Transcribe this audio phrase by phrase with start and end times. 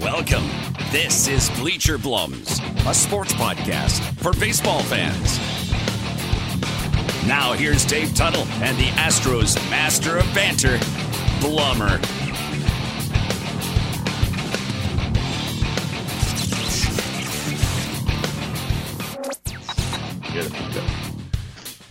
[0.00, 0.48] Welcome.
[0.90, 2.58] This is Bleacher Blums,
[2.88, 5.38] a sports podcast for baseball fans.
[7.28, 10.78] Now here's Dave Tuttle and the Astros master of banter,
[11.40, 12.00] Blummer.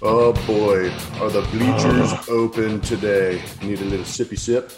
[0.02, 0.90] Oh boy,
[1.22, 3.40] are the bleachers open today?
[3.62, 4.72] Need a little sippy sip?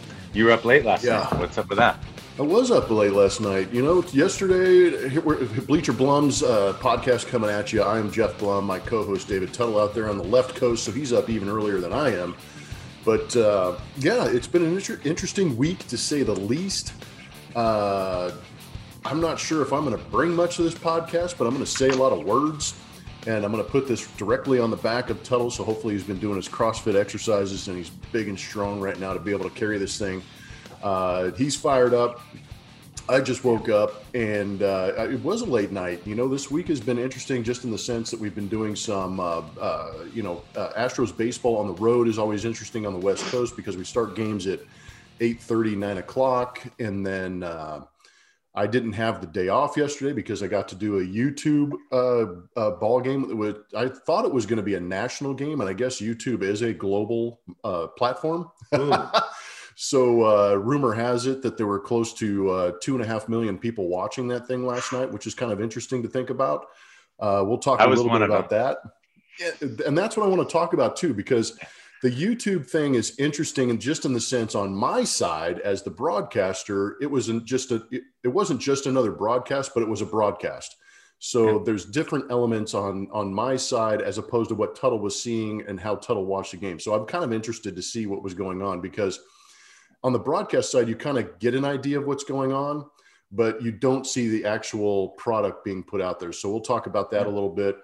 [0.36, 1.20] You were up late last Yeah.
[1.20, 1.40] night.
[1.40, 1.96] What's up with that?
[2.38, 3.72] I was up late last night.
[3.72, 5.18] You know, yesterday,
[5.60, 7.80] Bleacher Blum's uh, podcast coming at you.
[7.80, 10.84] I am Jeff Blum, my co host David Tuttle out there on the left coast,
[10.84, 12.34] so he's up even earlier than I am.
[13.02, 16.92] But uh, yeah, it's been an inter- interesting week to say the least.
[17.54, 18.32] Uh,
[19.06, 21.64] I'm not sure if I'm going to bring much to this podcast, but I'm going
[21.64, 22.74] to say a lot of words.
[23.26, 25.50] And I'm going to put this directly on the back of Tuttle.
[25.50, 29.14] So hopefully he's been doing his CrossFit exercises and he's big and strong right now
[29.14, 30.22] to be able to carry this thing.
[30.86, 32.20] Uh, he's fired up.
[33.08, 36.00] I just woke up and uh, it was a late night.
[36.06, 38.76] You know, this week has been interesting just in the sense that we've been doing
[38.76, 42.92] some, uh, uh, you know, uh, Astros baseball on the road is always interesting on
[42.92, 44.60] the West Coast because we start games at
[45.18, 46.62] 8.30, 9 o'clock.
[46.78, 47.82] And then uh,
[48.54, 52.58] I didn't have the day off yesterday because I got to do a YouTube uh,
[52.58, 53.36] uh, ball game.
[53.36, 56.42] With, I thought it was going to be a national game, and I guess YouTube
[56.42, 58.50] is a global uh, platform.
[59.78, 63.28] so, uh, rumor has it that there were close to uh, two and a half
[63.28, 66.68] million people watching that thing last night, which is kind of interesting to think about.
[67.20, 68.78] Uh, we'll talk I a little bit about that.
[69.86, 71.58] And that's what I want to talk about too, because
[72.02, 75.90] the YouTube thing is interesting, and just in the sense on my side as the
[75.90, 80.06] broadcaster, it wasn't just a it, it wasn't just another broadcast, but it was a
[80.06, 80.74] broadcast.
[81.18, 85.66] So there's different elements on on my side as opposed to what Tuttle was seeing
[85.68, 86.80] and how Tuttle watched the game.
[86.80, 89.20] So I'm kind of interested to see what was going on because
[90.06, 92.88] on the broadcast side, you kind of get an idea of what's going on,
[93.32, 96.32] but you don't see the actual product being put out there.
[96.32, 97.76] So we'll talk about that a little bit.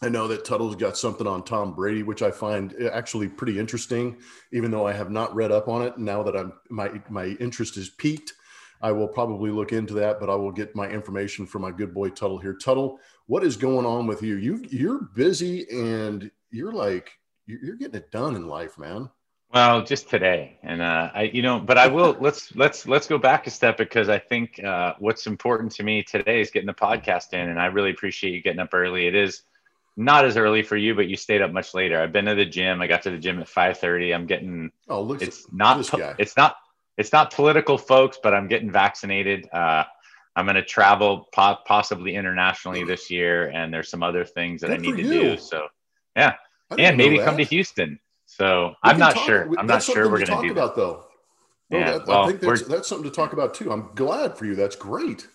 [0.00, 3.58] I know that Tuttle's got something on Tom Brady, which I find eh, actually pretty
[3.58, 4.18] interesting,
[4.52, 5.98] even though I have not read up on it.
[5.98, 8.32] Now that I'm my my interest is peaked,
[8.80, 11.92] I will probably look into that, but I will get my information from my good
[11.92, 12.54] boy Tuttle here.
[12.54, 14.36] Tuttle, what is going on with you?
[14.36, 17.10] You you're busy and you're like
[17.46, 19.10] you're getting it done in life, man.
[19.52, 22.16] Well, just today, and uh, I, you know, but I will.
[22.20, 26.04] let's let's let's go back a step because I think uh, what's important to me
[26.04, 29.08] today is getting the podcast in, and I really appreciate you getting up early.
[29.08, 29.42] It is
[29.96, 32.00] not as early for you, but you stayed up much later.
[32.00, 32.80] I've been to the gym.
[32.80, 34.14] I got to the gym at five thirty.
[34.14, 34.70] I'm getting.
[34.88, 35.78] Oh, look, It's at not.
[35.78, 36.14] this guy.
[36.18, 36.54] It's not.
[36.96, 39.48] It's not political, folks, but I'm getting vaccinated.
[39.52, 39.82] Uh,
[40.36, 44.68] I'm going to travel po- possibly internationally this year, and there's some other things that
[44.68, 45.22] Good I need to you.
[45.32, 45.36] do.
[45.38, 45.66] So,
[46.14, 46.34] yeah,
[46.78, 47.42] and maybe come to.
[47.42, 47.98] Houston.
[48.30, 49.48] So I'm not talk- sure.
[49.48, 50.60] we- I'm not that's sure we're going to talk do that.
[50.64, 51.04] about though.
[51.68, 53.72] No, Yeah, that, well, I think that's, that's something to talk about too.
[53.72, 54.54] I'm glad for you.
[54.54, 55.26] That's great.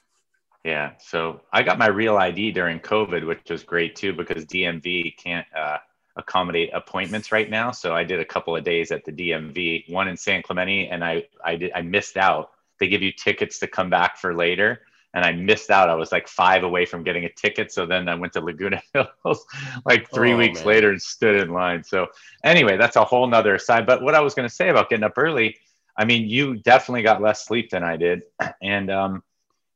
[0.63, 0.93] Yeah.
[0.99, 5.45] So I got my real ID during COVID, which was great too, because DMV can't
[5.55, 5.77] uh,
[6.15, 7.71] accommodate appointments right now.
[7.71, 11.03] So I did a couple of days at the DMV, one in San Clemente, and
[11.03, 12.51] I I did I missed out.
[12.79, 14.81] They give you tickets to come back for later.
[15.15, 15.89] And I missed out.
[15.89, 17.71] I was like five away from getting a ticket.
[17.71, 19.45] So then I went to Laguna Hills
[19.85, 20.65] like three Oh, weeks man.
[20.65, 21.83] later and stood in line.
[21.83, 22.07] So
[22.43, 23.87] anyway, that's a whole nother side.
[23.87, 25.57] But what I was going to say about getting up early,
[25.97, 28.23] I mean, you definitely got less sleep than I did.
[28.61, 29.23] And um,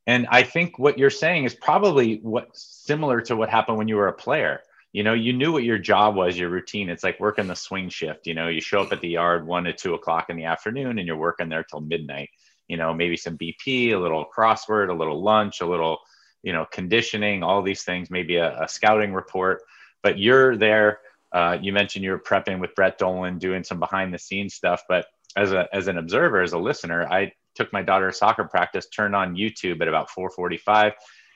[0.08, 3.96] and I think what you're saying is probably what similar to what happened when you
[3.98, 4.62] were a player.
[4.92, 6.90] You know, you knew what your job was, your routine.
[6.90, 8.26] It's like working the swing shift.
[8.28, 10.98] You know, you show up at the yard one to two o'clock in the afternoon
[10.98, 12.30] and you're working there till midnight.
[12.70, 15.98] You know, maybe some BP, a little crossword, a little lunch, a little,
[16.44, 19.64] you know, conditioning, all these things, maybe a, a scouting report.
[20.04, 21.00] But you're there.
[21.32, 24.84] Uh, you mentioned you were prepping with Brett Dolan, doing some behind the scenes stuff.
[24.88, 28.88] But as a as an observer, as a listener, I took my daughter soccer practice,
[28.88, 30.94] turned on YouTube at about 4:45,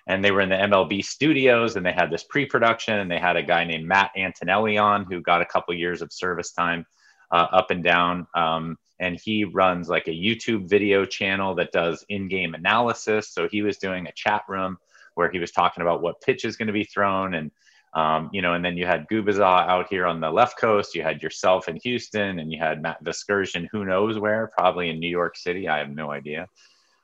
[0.08, 3.36] and they were in the MLB studios, and they had this pre-production, and they had
[3.36, 6.86] a guy named Matt Antonelli on who got a couple years of service time
[7.32, 12.06] uh, up and down, um, and he runs like a YouTube video channel that does
[12.10, 13.30] in-game analysis.
[13.30, 14.78] So he was doing a chat room
[15.16, 17.52] where he was talking about what pitch is going to be thrown and
[17.96, 20.96] um, you know, and then you had Gubicza out here on the left coast.
[20.96, 25.00] You had yourself in Houston, and you had Matt Vasgersian, who knows where, probably in
[25.00, 25.68] New York City.
[25.68, 26.48] I have no idea.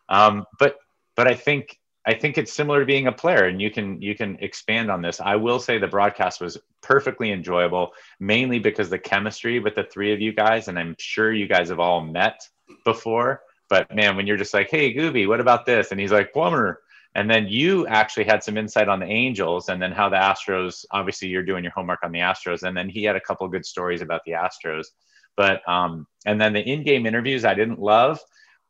[0.09, 0.77] Um, but
[1.15, 4.15] but I think I think it's similar to being a player, and you can you
[4.15, 5.19] can expand on this.
[5.19, 10.13] I will say the broadcast was perfectly enjoyable, mainly because the chemistry with the three
[10.13, 12.47] of you guys, and I'm sure you guys have all met
[12.85, 13.41] before.
[13.69, 16.77] But man, when you're just like, "Hey, Gooby, what about this?" and he's like, "Blummer,"
[17.15, 20.85] and then you actually had some insight on the Angels, and then how the Astros.
[20.91, 23.65] Obviously, you're doing your homework on the Astros, and then he had a couple good
[23.65, 24.87] stories about the Astros.
[25.35, 28.19] But um, and then the in-game interviews I didn't love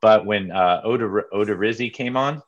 [0.02, 2.42] But when uh, Oda Oda Rizzi came on,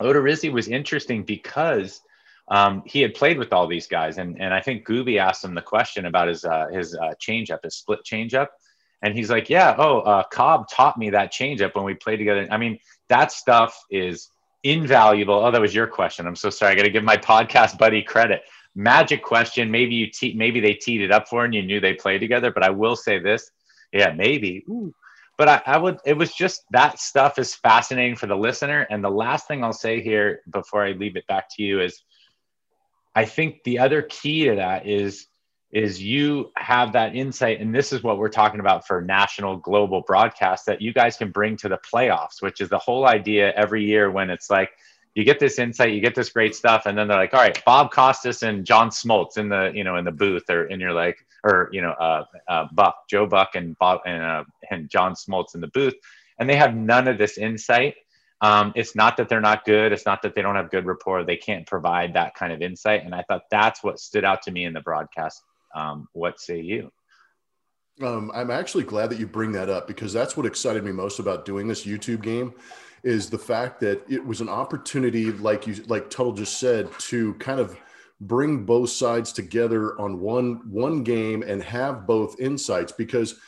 [0.00, 2.00] Odorizzi was interesting because
[2.48, 5.54] um, he had played with all these guys, and and I think Gooby asked him
[5.54, 8.48] the question about his uh, his uh, changeup, his split changeup,
[9.02, 12.46] and he's like, "Yeah, oh, uh, Cobb taught me that changeup when we played together."
[12.50, 12.78] I mean,
[13.08, 14.28] that stuff is
[14.62, 15.34] invaluable.
[15.34, 16.26] Oh, that was your question.
[16.26, 16.72] I'm so sorry.
[16.72, 18.42] I got to give my podcast buddy credit.
[18.74, 19.70] Magic question.
[19.70, 22.50] Maybe you te- maybe they teed it up for and you knew they played together.
[22.50, 23.50] But I will say this.
[23.92, 24.64] Yeah, maybe.
[24.68, 24.94] Ooh.
[25.38, 25.98] But I, I would.
[26.06, 28.86] It was just that stuff is fascinating for the listener.
[28.90, 32.02] And the last thing I'll say here before I leave it back to you is,
[33.14, 35.26] I think the other key to that is
[35.72, 40.00] is you have that insight and this is what we're talking about for national global
[40.06, 43.84] broadcast that you guys can bring to the playoffs which is the whole idea every
[43.84, 44.70] year when it's like
[45.14, 47.64] you get this insight you get this great stuff and then they're like all right
[47.64, 50.92] bob costas and john smoltz in the you know in the booth or and you're
[50.92, 55.14] like or you know uh, uh buck joe buck and bob and, uh, and john
[55.14, 55.94] smoltz in the booth
[56.38, 57.94] and they have none of this insight
[58.42, 59.92] um, it's not that they're not good.
[59.92, 61.24] It's not that they don't have good rapport.
[61.24, 63.02] They can't provide that kind of insight.
[63.02, 65.42] And I thought that's what stood out to me in the broadcast
[65.74, 66.90] um, what say you?
[68.02, 71.18] Um, I'm actually glad that you bring that up because that's what excited me most
[71.18, 72.52] about doing this YouTube game
[73.02, 77.34] is the fact that it was an opportunity, like you, like Tuttle just said, to
[77.34, 77.78] kind of
[78.20, 83.38] bring both sides together on one one game and have both insights because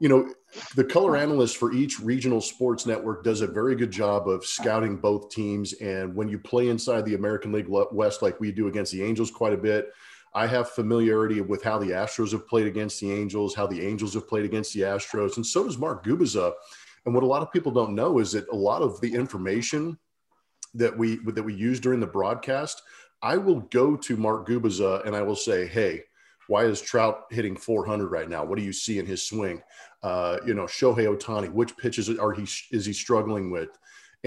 [0.00, 0.28] you know
[0.74, 4.96] the color analyst for each regional sports network does a very good job of scouting
[4.96, 8.90] both teams and when you play inside the american league west like we do against
[8.90, 9.92] the angels quite a bit
[10.36, 14.12] I have familiarity with how the Astros have played against the Angels, how the Angels
[14.12, 16.52] have played against the Astros, and so does Mark Gubicza.
[17.06, 19.98] And what a lot of people don't know is that a lot of the information
[20.74, 22.82] that we that we use during the broadcast,
[23.22, 26.04] I will go to Mark Gubicza and I will say, "Hey,
[26.48, 28.44] why is Trout hitting 400 right now?
[28.44, 29.62] What do you see in his swing?
[30.02, 33.70] Uh, you know, Shohei Ohtani, which pitches are he is he struggling with?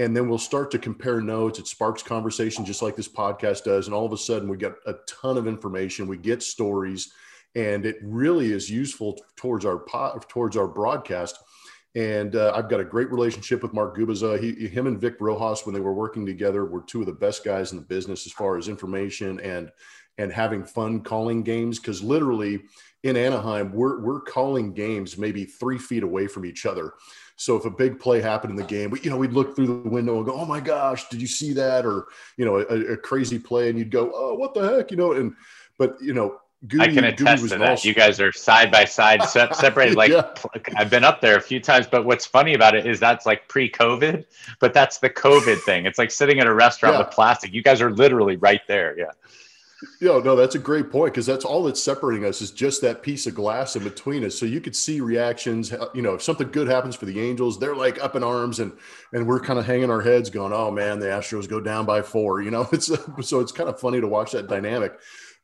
[0.00, 1.58] and then we'll start to compare notes.
[1.58, 3.86] It sparks conversation just like this podcast does.
[3.86, 6.08] And all of a sudden, we get a ton of information.
[6.08, 7.12] We get stories,
[7.54, 9.84] and it really is useful towards our
[10.28, 11.38] towards our broadcast.
[11.96, 14.40] And uh, I've got a great relationship with Mark Gubicza.
[14.40, 17.44] He, him and Vic Rojas, when they were working together, were two of the best
[17.44, 19.70] guys in the business as far as information and
[20.18, 21.80] and having fun calling games.
[21.80, 22.60] Because literally
[23.02, 26.94] in Anaheim, we're we're calling games maybe three feet away from each other.
[27.34, 29.66] So if a big play happened in the game, we, you know, we'd look through
[29.66, 32.92] the window and go, "Oh my gosh, did you see that?" Or you know, a,
[32.92, 35.34] a crazy play, and you'd go, "Oh, what the heck?" You know, and
[35.78, 37.70] but you know, Goody, I can attest to that.
[37.70, 39.22] Also- you guys are side by side,
[39.54, 39.96] separated.
[39.96, 40.32] Like yeah.
[40.76, 43.48] I've been up there a few times, but what's funny about it is that's like
[43.48, 44.26] pre-COVID,
[44.58, 45.86] but that's the COVID thing.
[45.86, 46.98] It's like sitting at a restaurant yeah.
[47.00, 47.54] with plastic.
[47.54, 48.98] You guys are literally right there.
[48.98, 49.12] Yeah.
[50.00, 53.02] Yeah, no, that's a great point because that's all that's separating us is just that
[53.02, 54.38] piece of glass in between us.
[54.38, 55.72] So you could see reactions.
[55.94, 58.72] You know, if something good happens for the Angels, they're like up in arms, and
[59.14, 62.02] and we're kind of hanging our heads, going, "Oh man, the Astros go down by
[62.02, 62.42] four.
[62.42, 62.86] You know, it's
[63.26, 64.98] so it's kind of funny to watch that dynamic.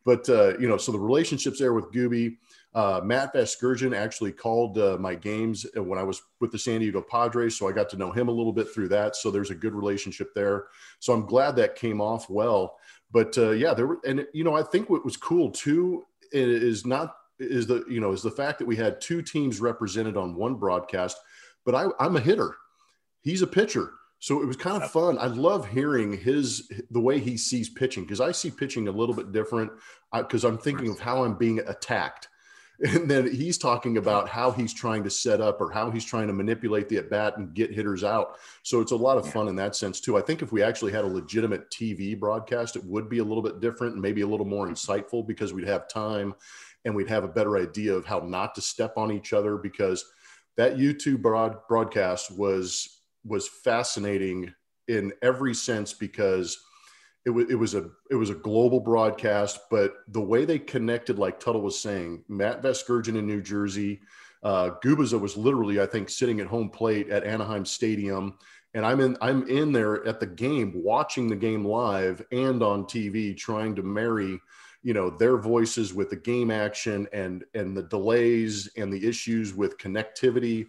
[0.07, 2.39] But uh, you know, so the relationships there with Gooby.
[2.75, 7.01] Uh, Matt Vasgersian actually called uh, my games when I was with the San Diego
[7.01, 9.17] Padres, so I got to know him a little bit through that.
[9.17, 10.67] So there's a good relationship there.
[10.99, 12.77] So I'm glad that came off well
[13.13, 16.85] but uh, yeah, there were, and you know, I think what was cool too is
[16.85, 20.35] not is the you know is the fact that we had two teams represented on
[20.35, 21.19] one broadcast.
[21.65, 22.57] But I, I'm a hitter,
[23.23, 25.19] he's a pitcher, so it was kind of fun.
[25.19, 29.15] I love hearing his the way he sees pitching because I see pitching a little
[29.15, 29.73] bit different
[30.13, 32.29] uh, because I'm thinking of how I'm being attacked
[32.81, 36.27] and then he's talking about how he's trying to set up or how he's trying
[36.27, 38.37] to manipulate the at bat and get hitters out.
[38.63, 40.19] So it's a lot of fun in that sense too.
[40.19, 43.43] I think if we actually had a legitimate TV broadcast, it would be a little
[43.43, 44.75] bit different and maybe a little more mm-hmm.
[44.75, 46.35] insightful because we'd have time
[46.85, 50.05] and we'd have a better idea of how not to step on each other because
[50.57, 52.96] that YouTube broad, broadcast was
[53.27, 54.53] was fascinating
[54.89, 56.59] in every sense because
[57.25, 61.19] it was it was a it was a global broadcast, but the way they connected,
[61.19, 64.01] like Tuttle was saying, Matt Vasgersian in New Jersey,
[64.45, 68.39] uh, Gubicza was literally, I think, sitting at home plate at Anaheim Stadium,
[68.75, 72.85] and I'm in I'm in there at the game, watching the game live and on
[72.85, 74.41] TV, trying to marry,
[74.85, 79.53] you know, their voices with the game action and and the delays and the issues
[79.53, 80.67] with connectivity.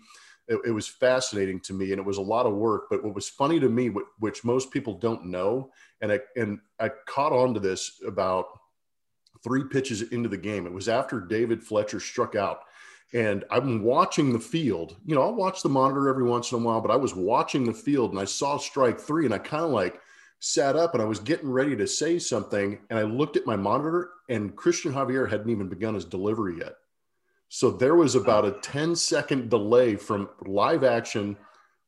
[0.48, 2.88] It, it was fascinating to me, and it was a lot of work.
[2.90, 6.90] But what was funny to me, which most people don't know, and I and I
[7.08, 8.48] caught on to this about
[9.44, 10.66] three pitches into the game.
[10.66, 12.62] It was after David Fletcher struck out.
[13.14, 14.98] And I'm watching the field.
[15.06, 17.64] You know, I'll watch the monitor every once in a while, but I was watching
[17.64, 20.02] the field and I saw strike three and I kind of like
[20.40, 22.80] sat up and I was getting ready to say something.
[22.90, 26.76] And I looked at my monitor and christian Javier hadn't even begun his delivery yet.
[27.50, 31.38] So there was about a 10 second delay from live action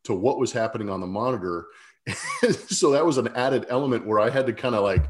[0.06, 1.68] to what was happening on the monitor.
[2.68, 5.10] so that was an added element where I had to kind of like,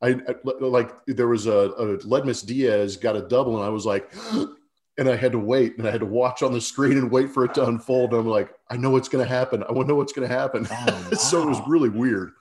[0.00, 1.72] I like there was a,
[2.04, 4.12] Aledmys Diaz got a double, and I was like,
[4.98, 7.30] and I had to wait, and I had to watch on the screen and wait
[7.30, 8.12] for it to unfold.
[8.12, 9.64] And I'm like, I know what's going to happen.
[9.64, 10.66] I want to know what's going to happen.
[10.70, 11.10] Oh, wow.
[11.16, 12.32] so it was really weird.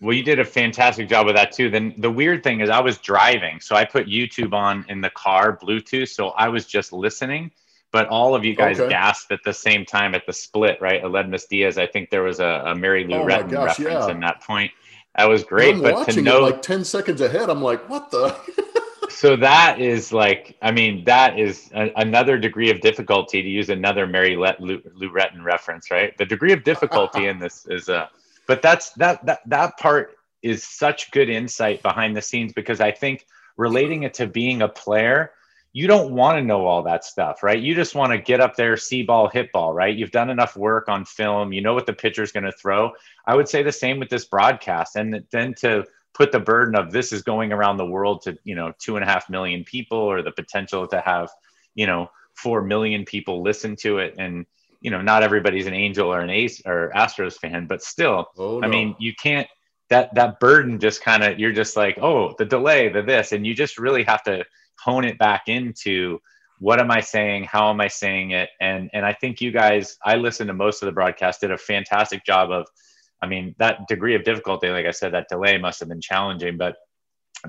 [0.00, 1.70] Well, you did a fantastic job with that too.
[1.70, 5.10] Then the weird thing is, I was driving, so I put YouTube on in the
[5.10, 7.50] car, Bluetooth, so I was just listening.
[7.92, 8.90] But all of you guys okay.
[8.90, 11.02] gasped at the same time at the split, right?
[11.02, 11.78] Aledmys Diaz.
[11.78, 14.12] I think there was a, a Mary Lou oh Retton gosh, reference yeah.
[14.12, 14.70] in that point.
[15.16, 15.76] That was great.
[15.76, 18.36] I'm but to know like 10 seconds ahead, I'm like, what the?
[19.08, 23.70] so that is like, I mean, that is a, another degree of difficulty to use
[23.70, 26.16] another Mary Let, Lou, Lou Retton reference, right?
[26.18, 28.08] The degree of difficulty in this is, uh,
[28.46, 32.92] but that's that that that part is such good insight behind the scenes because I
[32.92, 33.26] think
[33.56, 35.32] relating it to being a player,
[35.72, 37.60] you don't want to know all that stuff, right?
[37.60, 39.94] You just want to get up there, see ball, hit ball, right?
[39.94, 42.92] You've done enough work on film, you know what the pitcher's going to throw.
[43.26, 45.84] I would say the same with this broadcast, and then to
[46.14, 49.04] put the burden of this is going around the world to you know two and
[49.04, 51.28] a half million people, or the potential to have
[51.74, 54.46] you know four million people listen to it, and
[54.86, 58.60] you know not everybody's an Angel or an Ace or Astros fan, but still, oh,
[58.60, 58.66] no.
[58.66, 59.48] I mean, you can't
[59.90, 63.46] that that burden just kind of you're just like oh the delay the this and
[63.46, 64.44] you just really have to
[64.80, 66.18] hone it back into
[66.58, 69.96] what am i saying how am i saying it and and i think you guys
[70.04, 72.66] i listened to most of the broadcast did a fantastic job of
[73.22, 76.56] i mean that degree of difficulty like i said that delay must have been challenging
[76.56, 76.76] but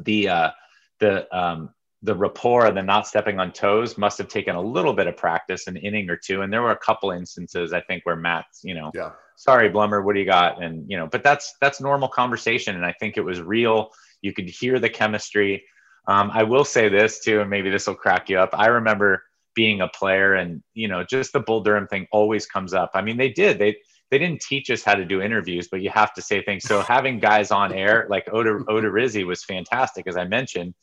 [0.03, 0.51] the uh
[1.00, 1.70] the um
[2.04, 5.18] the rapport and the not stepping on toes must have taken a little bit of
[5.18, 6.42] practice an inning or two.
[6.42, 9.12] And there were a couple instances i think where matt's you know yeah.
[9.36, 10.63] Sorry blummer what do you got?
[10.63, 12.75] And you know but that's that's normal conversation.
[12.75, 13.89] And i think it was real.
[14.22, 15.63] You could hear the chemistry.
[16.08, 18.50] Um, i will say this too and maybe this will crack you up.
[18.54, 19.24] I remember
[19.56, 22.92] being a player and you know just the bull durham thing always comes up.
[22.94, 23.58] I mean they did.
[23.58, 23.75] They
[24.12, 26.63] they didn't teach us how to do interviews but you have to say things.
[26.63, 30.75] So having guys on air like oda oda rizzi was fantastic as i mentioned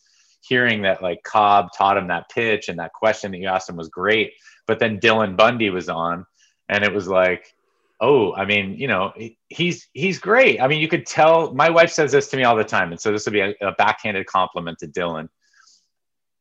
[0.46, 3.76] hearing that like cobb taught him that pitch and that question that you asked him
[3.76, 4.32] was great
[4.66, 6.24] but then dylan bundy was on
[6.68, 7.54] and it was like
[8.00, 9.12] oh, I mean, you know,
[9.48, 10.60] he's he's great.
[10.60, 11.54] I mean, you could tell.
[11.54, 13.54] My wife says this to me all the time, and so this would be a,
[13.60, 15.28] a backhanded compliment to Dylan.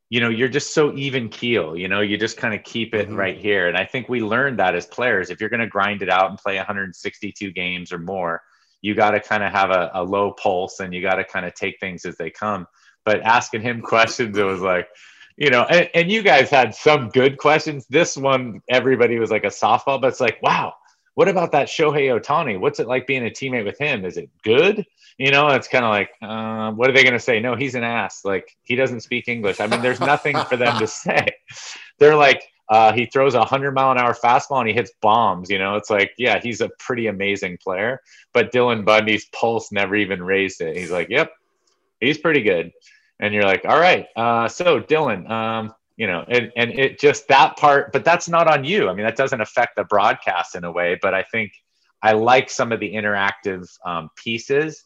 [0.09, 1.77] You know, you're just so even keel.
[1.77, 3.15] You know, you just kind of keep it mm-hmm.
[3.15, 5.29] right here, and I think we learned that as players.
[5.29, 8.41] If you're going to grind it out and play 162 games or more,
[8.81, 11.45] you got to kind of have a, a low pulse, and you got to kind
[11.45, 12.67] of take things as they come.
[13.05, 14.87] But asking him questions, it was like
[15.35, 17.87] you know, and, and, you guys had some good questions.
[17.89, 20.75] This one, everybody was like a softball, but it's like, wow,
[21.15, 22.59] what about that Shohei Ohtani?
[22.59, 24.05] What's it like being a teammate with him?
[24.05, 24.85] Is it good?
[25.17, 27.39] You know, it's kind of like, uh, what are they going to say?
[27.39, 28.25] No, he's an ass.
[28.25, 29.59] Like he doesn't speak English.
[29.59, 31.27] I mean, there's nothing for them to say.
[31.99, 35.49] They're like, uh, he throws a hundred mile an hour fastball and he hits bombs.
[35.49, 38.01] You know, it's like, yeah, he's a pretty amazing player.
[38.33, 40.75] But Dylan Bundy's pulse never even raised it.
[40.75, 41.31] He's like, yep,
[42.03, 42.71] he's pretty good.
[43.19, 44.07] And you're like, all right.
[44.15, 48.47] Uh, so Dylan, um, you know and, and it just that part but that's not
[48.47, 51.51] on you i mean that doesn't affect the broadcast in a way but i think
[52.01, 54.85] i like some of the interactive um, pieces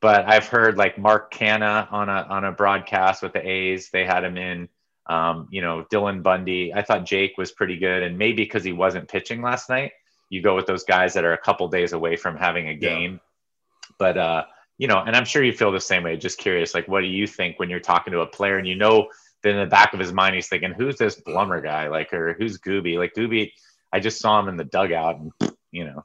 [0.00, 4.04] but i've heard like mark Canha on a on a broadcast with the a's they
[4.04, 4.68] had him in
[5.08, 8.72] um, you know dylan bundy i thought jake was pretty good and maybe because he
[8.72, 9.92] wasn't pitching last night
[10.28, 13.12] you go with those guys that are a couple days away from having a game
[13.12, 13.94] yeah.
[13.98, 14.44] but uh
[14.78, 17.06] you know and i'm sure you feel the same way just curious like what do
[17.06, 19.08] you think when you're talking to a player and you know
[19.46, 21.88] that in the back of his mind, he's thinking, "Who's this Blummer guy?
[21.88, 22.98] Like, or who's Gooby?
[22.98, 23.52] Like Gooby,
[23.92, 25.32] I just saw him in the dugout, and
[25.70, 26.04] you know."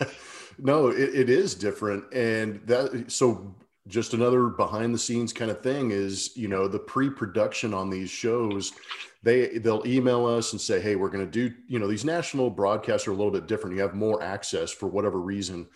[0.58, 3.54] no, it, it is different, and that so
[3.88, 8.08] just another behind the scenes kind of thing is you know the pre-production on these
[8.08, 8.72] shows
[9.24, 12.48] they they'll email us and say hey we're going to do you know these national
[12.48, 15.66] broadcasts are a little bit different you have more access for whatever reason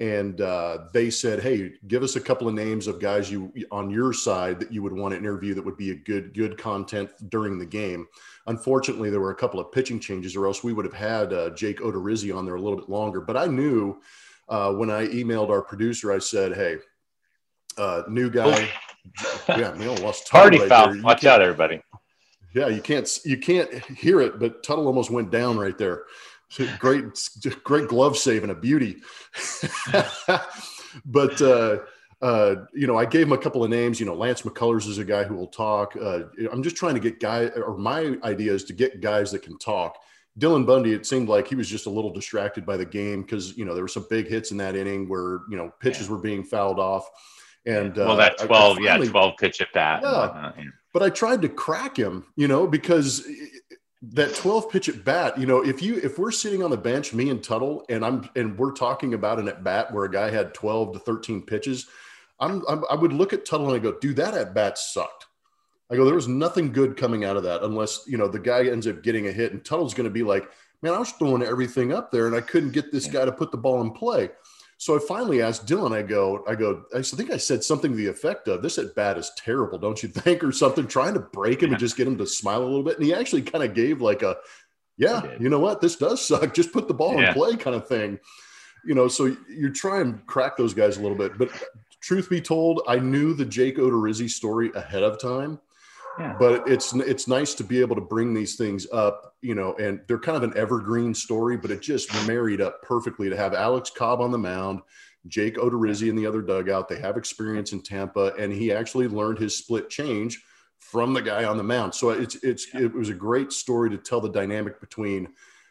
[0.00, 3.90] and uh, they said, "Hey, give us a couple of names of guys you on
[3.90, 7.10] your side that you would want to interview that would be a good good content
[7.30, 8.06] during the game."
[8.46, 11.50] Unfortunately, there were a couple of pitching changes, or else we would have had uh,
[11.50, 13.20] Jake Odorizzi on there a little bit longer.
[13.20, 14.00] But I knew
[14.48, 16.78] uh, when I emailed our producer, I said, "Hey,
[17.76, 18.68] uh, new guy,
[19.48, 21.02] yeah, man, lost party right foul.
[21.02, 21.82] Watch out, everybody."
[22.54, 26.04] Yeah, you can't you can't hear it, but Tuttle almost went down right there
[26.78, 27.04] great,
[27.64, 28.96] great glove save and a beauty.
[31.04, 31.78] but uh,
[32.20, 34.00] uh, you know, I gave him a couple of names.
[34.00, 35.94] You know, Lance McCullers is a guy who will talk.
[36.00, 39.42] Uh, I'm just trying to get guys, or my idea is to get guys that
[39.42, 39.98] can talk.
[40.38, 43.56] Dylan Bundy, it seemed like he was just a little distracted by the game because
[43.56, 46.12] you know there were some big hits in that inning where you know pitches yeah.
[46.12, 47.08] were being fouled off.
[47.66, 50.00] And well, that 12, finally, yeah, 12 pitch at bat.
[50.02, 50.52] Yeah,
[50.94, 53.26] but I tried to crack him, you know, because
[54.00, 57.12] that 12 pitch at bat, you know, if you if we're sitting on the bench,
[57.12, 60.30] me and Tuttle, and I'm and we're talking about an at bat where a guy
[60.30, 61.88] had 12 to 13 pitches,
[62.38, 65.26] I'm, I'm i would look at Tuttle and I go, dude, that at bat sucked.
[65.90, 68.66] I go, there was nothing good coming out of that unless you know the guy
[68.66, 70.48] ends up getting a hit, and Tuttle's going to be like,
[70.82, 73.50] man, I was throwing everything up there, and I couldn't get this guy to put
[73.50, 74.30] the ball in play.
[74.80, 77.96] So I finally asked Dylan, I go, I go, I think I said something to
[77.96, 80.44] the effect of this at bat is terrible, don't you think?
[80.44, 82.96] Or something, trying to break him and just get him to smile a little bit.
[82.96, 84.36] And he actually kind of gave like a,
[84.96, 85.80] yeah, you know what?
[85.80, 86.54] This does suck.
[86.54, 87.28] Just put the ball yeah.
[87.28, 88.20] in play kind of thing.
[88.86, 91.36] You know, so you try and crack those guys a little bit.
[91.36, 91.50] But
[92.00, 95.58] truth be told, I knew the Jake Odorizzi story ahead of time.
[96.18, 96.36] Yeah.
[96.38, 100.00] But it's it's nice to be able to bring these things up, you know, and
[100.08, 103.90] they're kind of an evergreen story, but it just married up perfectly to have Alex
[103.90, 104.80] Cobb on the mound,
[105.28, 106.88] Jake Odorizzi in the other dugout.
[106.88, 110.42] They have experience in Tampa, and he actually learned his split change
[110.78, 111.94] from the guy on the mound.
[111.94, 115.28] So it's it's it was a great story to tell the dynamic between,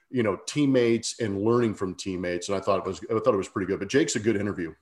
[0.10, 2.50] you know, teammates and learning from teammates.
[2.50, 3.80] And I thought it was I thought it was pretty good.
[3.80, 4.74] But Jake's a good interview.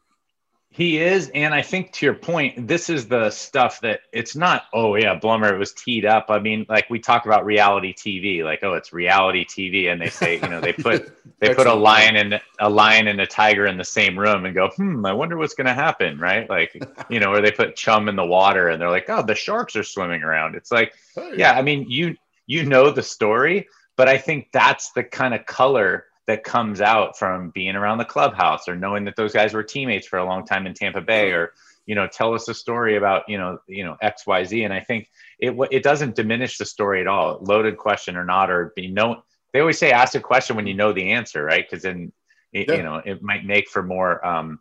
[0.75, 4.63] He is, and I think to your point, this is the stuff that it's not.
[4.73, 6.25] Oh yeah, Blummer, it was teed up.
[6.27, 10.09] I mean, like we talk about reality TV, like oh, it's reality TV, and they
[10.09, 13.65] say you know they put they put a lion and a lion and a tiger
[13.65, 16.49] in the same room and go, hmm, I wonder what's going to happen, right?
[16.49, 16.77] Like
[17.09, 19.77] you know, or they put chum in the water and they're like, oh, the sharks
[19.77, 20.55] are swimming around.
[20.55, 21.35] It's like, oh, yeah.
[21.37, 22.17] yeah, I mean, you
[22.47, 27.17] you know the story, but I think that's the kind of color that comes out
[27.17, 30.45] from being around the clubhouse or knowing that those guys were teammates for a long
[30.45, 31.53] time in Tampa Bay or
[31.85, 35.09] you know tell us a story about you know you know XYZ and I think
[35.39, 37.39] it it doesn't diminish the story at all.
[37.41, 39.21] Loaded question or not or be known
[39.53, 41.65] they always say ask a question when you know the answer right?
[41.69, 42.11] Because then
[42.51, 42.75] it, yeah.
[42.75, 44.59] you know it might make for more um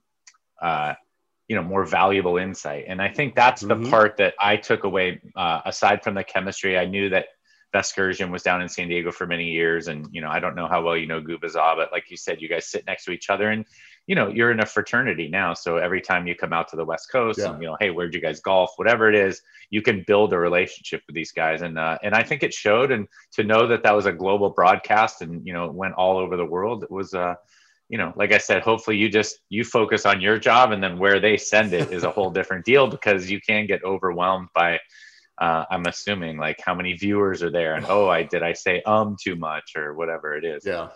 [0.61, 0.95] uh
[1.49, 2.85] you know more valuable insight.
[2.89, 3.91] And i think that's the mm-hmm.
[3.91, 6.77] part that i took away uh, aside from the chemistry.
[6.77, 7.29] I knew that
[7.75, 10.69] Vasgersian was down in San Diego for many years, and you know I don't know
[10.69, 13.31] how well you know Gubicza, but like you said, you guys sit next to each
[13.31, 13.65] other, and
[14.07, 15.55] you know you're in a fraternity now.
[15.55, 17.51] So every time you come out to the West Coast, yeah.
[17.51, 18.71] and you know, hey, where'd you guys golf?
[18.77, 22.23] Whatever it is, you can build a relationship with these guys, and uh, and I
[22.23, 22.93] think it showed.
[22.93, 26.17] And to know that that was a global broadcast, and you know, it went all
[26.17, 27.13] over the world, it was.
[27.13, 27.35] Uh,
[27.91, 30.99] you know, like I said, hopefully you just you focus on your job, and then
[30.99, 34.81] where they send it is a whole different deal because you can get overwhelmed by
[35.39, 38.83] uh, I'm assuming like how many viewers are there and oh I did I say
[38.83, 40.65] um too much or whatever it is.
[40.65, 40.89] Yeah.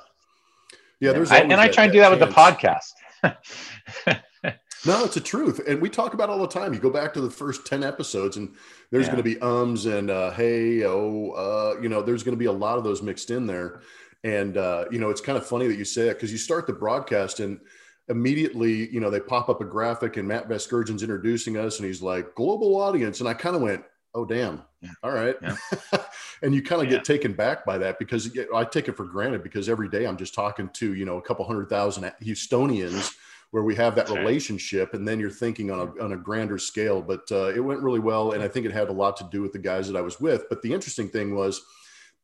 [1.01, 2.20] Yeah, there's I, and I try and do that chance.
[2.20, 4.20] with the podcast.
[4.87, 5.61] no, it's a truth.
[5.66, 6.74] And we talk about all the time.
[6.74, 8.55] You go back to the first 10 episodes and
[8.90, 9.12] there's yeah.
[9.12, 12.46] going to be ums and uh, hey, oh, uh, you know, there's going to be
[12.46, 13.83] a lot of those mixed in there.
[14.24, 16.66] And, uh, you know, it's kind of funny that you say that because you start
[16.66, 17.61] the broadcast and
[18.09, 22.03] immediately, you know, they pop up a graphic and Matt Vasgersian's introducing us and he's
[22.03, 23.20] like, global audience.
[23.20, 23.85] And I kind of went,
[24.18, 24.90] oh damn yeah.
[25.02, 25.57] all right yeah.
[26.42, 26.96] and you kind of yeah.
[26.96, 30.16] get taken back by that because i take it for granted because every day i'm
[30.16, 33.14] just talking to you know a couple hundred thousand houstonians
[33.50, 34.98] where we have that That's relationship right.
[34.98, 38.00] and then you're thinking on a, on a grander scale but uh, it went really
[38.00, 40.02] well and i think it had a lot to do with the guys that i
[40.02, 41.62] was with but the interesting thing was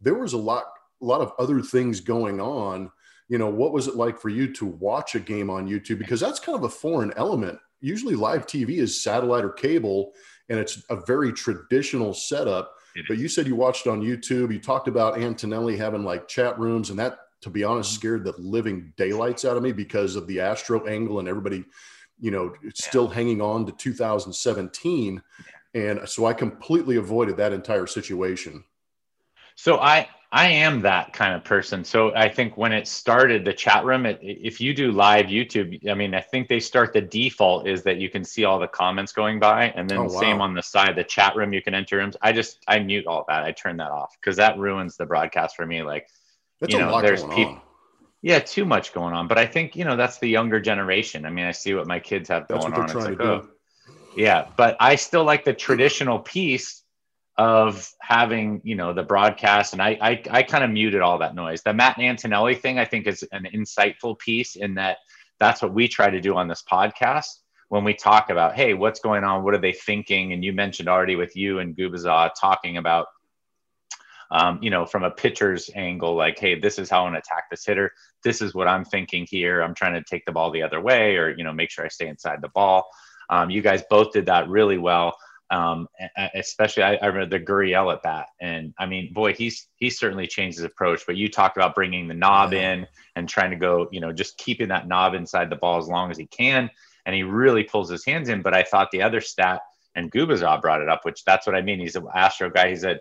[0.00, 0.64] there was a lot
[1.00, 2.90] a lot of other things going on
[3.28, 6.20] you know what was it like for you to watch a game on youtube because
[6.20, 10.12] that's kind of a foreign element usually live tv is satellite or cable
[10.48, 12.74] and it's a very traditional setup.
[13.08, 14.52] But you said you watched on YouTube.
[14.52, 17.98] You talked about Antonelli having like chat rooms, and that, to be honest, mm-hmm.
[17.98, 21.64] scared the living daylights out of me because of the Astro angle and everybody,
[22.20, 25.22] you know, still hanging on to 2017.
[25.74, 28.62] And so I completely avoided that entire situation.
[29.56, 31.84] So I I am that kind of person.
[31.84, 35.88] So I think when it started the chat room, it, if you do live YouTube,
[35.88, 38.66] I mean, I think they start the default is that you can see all the
[38.66, 40.20] comments going by, and then oh, wow.
[40.20, 42.16] same on the side, the chat room you can enter rooms.
[42.20, 43.44] I just I mute all that.
[43.44, 45.84] I turn that off because that ruins the broadcast for me.
[45.84, 46.08] Like,
[46.60, 47.62] that's you know, there's people.
[48.20, 49.28] Yeah, too much going on.
[49.28, 51.26] But I think you know that's the younger generation.
[51.26, 52.84] I mean, I see what my kids have that's going on.
[52.86, 53.48] It's like, oh,
[54.16, 56.82] yeah, but I still like the traditional piece
[57.36, 59.72] of having you know the broadcast.
[59.72, 61.62] And i i, I kind of muted all that noise.
[61.62, 64.98] The matt antonelli thing i think is an insightful piece in that
[65.40, 67.40] that's what we try to do on this podcast.
[67.68, 69.42] When we talk about hey what's going on?
[69.42, 70.32] What are they thinking?
[70.32, 73.06] And you mentioned already with you and Gubicza talking about
[74.30, 77.18] um, you know from a pitcher's angle like hey this is how i want to
[77.18, 77.90] attack this hitter.
[78.22, 79.60] This is what i'm thinking here.
[79.60, 81.88] I'm trying to take the ball the other way or you know make sure i
[81.88, 82.88] stay inside the ball.
[83.28, 85.16] Um, you guys both did that really well
[85.50, 85.88] um,
[86.34, 90.26] especially I, I, remember the Gurriel at bat, and I mean, boy, he's he's certainly
[90.26, 91.02] changed his approach.
[91.06, 92.72] But you talked about bringing the knob yeah.
[92.72, 95.86] in and trying to go, you know, just keeping that knob inside the ball as
[95.86, 96.70] long as he can,
[97.06, 98.42] and he really pulls his hands in.
[98.42, 99.60] But I thought the other stat,
[99.94, 101.78] and Gubicza brought it up, which that's what I mean.
[101.78, 102.70] He's an Astro guy.
[102.70, 103.00] He's a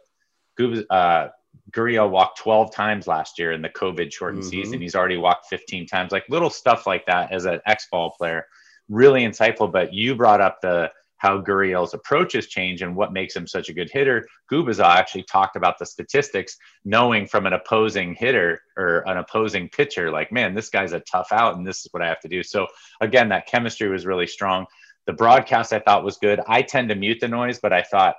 [0.60, 1.27] Gubicza, uh,
[1.71, 4.49] Gurriel walked 12 times last year in the COVID shortened mm-hmm.
[4.49, 4.82] season.
[4.82, 8.45] He's already walked 15 times, like little stuff like that as an X ball player.
[8.89, 9.71] Really insightful.
[9.71, 10.91] But you brought up the
[11.23, 14.27] how Gurriel's approach has changed and what makes him such a good hitter.
[14.51, 20.12] Gubicza actually talked about the statistics, knowing from an opposing hitter or an opposing pitcher,
[20.12, 22.43] like, man, this guy's a tough out and this is what I have to do.
[22.43, 22.67] So,
[22.99, 24.65] again, that chemistry was really strong.
[25.07, 26.41] The broadcast I thought was good.
[26.45, 28.15] I tend to mute the noise, but I thought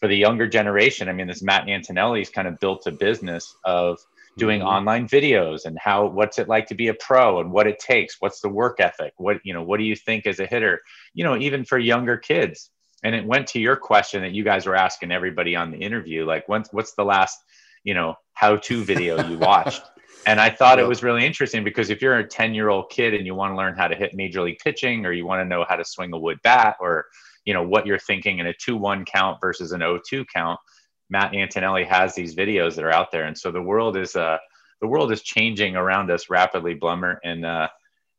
[0.00, 3.98] for the younger generation, I mean, this Matt Antonelli's kind of built a business of
[4.36, 4.68] doing mm-hmm.
[4.68, 8.16] online videos and how what's it like to be a pro and what it takes
[8.20, 10.80] what's the work ethic what you know what do you think as a hitter
[11.14, 12.70] you know even for younger kids.
[13.04, 16.24] And it went to your question that you guys were asking everybody on the interview
[16.24, 17.38] like what's what's the last
[17.84, 19.82] you know how to video you watched?
[20.26, 23.14] And i thought it was really interesting because if you're a 10 year old kid
[23.14, 25.44] and you want to learn how to hit major league pitching or you want to
[25.44, 27.06] know how to swing a wood bat or
[27.44, 30.58] you know what you're thinking in a 2-1 count versus an 0-2 count
[31.08, 34.38] Matt Antonelli has these videos that are out there, and so the world is uh,
[34.80, 37.68] the world is changing around us rapidly, Blummer, and uh,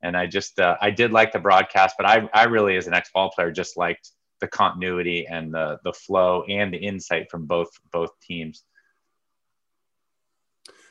[0.01, 2.93] and I just uh, I did like the broadcast, but I I really as an
[2.93, 7.45] ex ball player just liked the continuity and the the flow and the insight from
[7.45, 8.63] both both teams.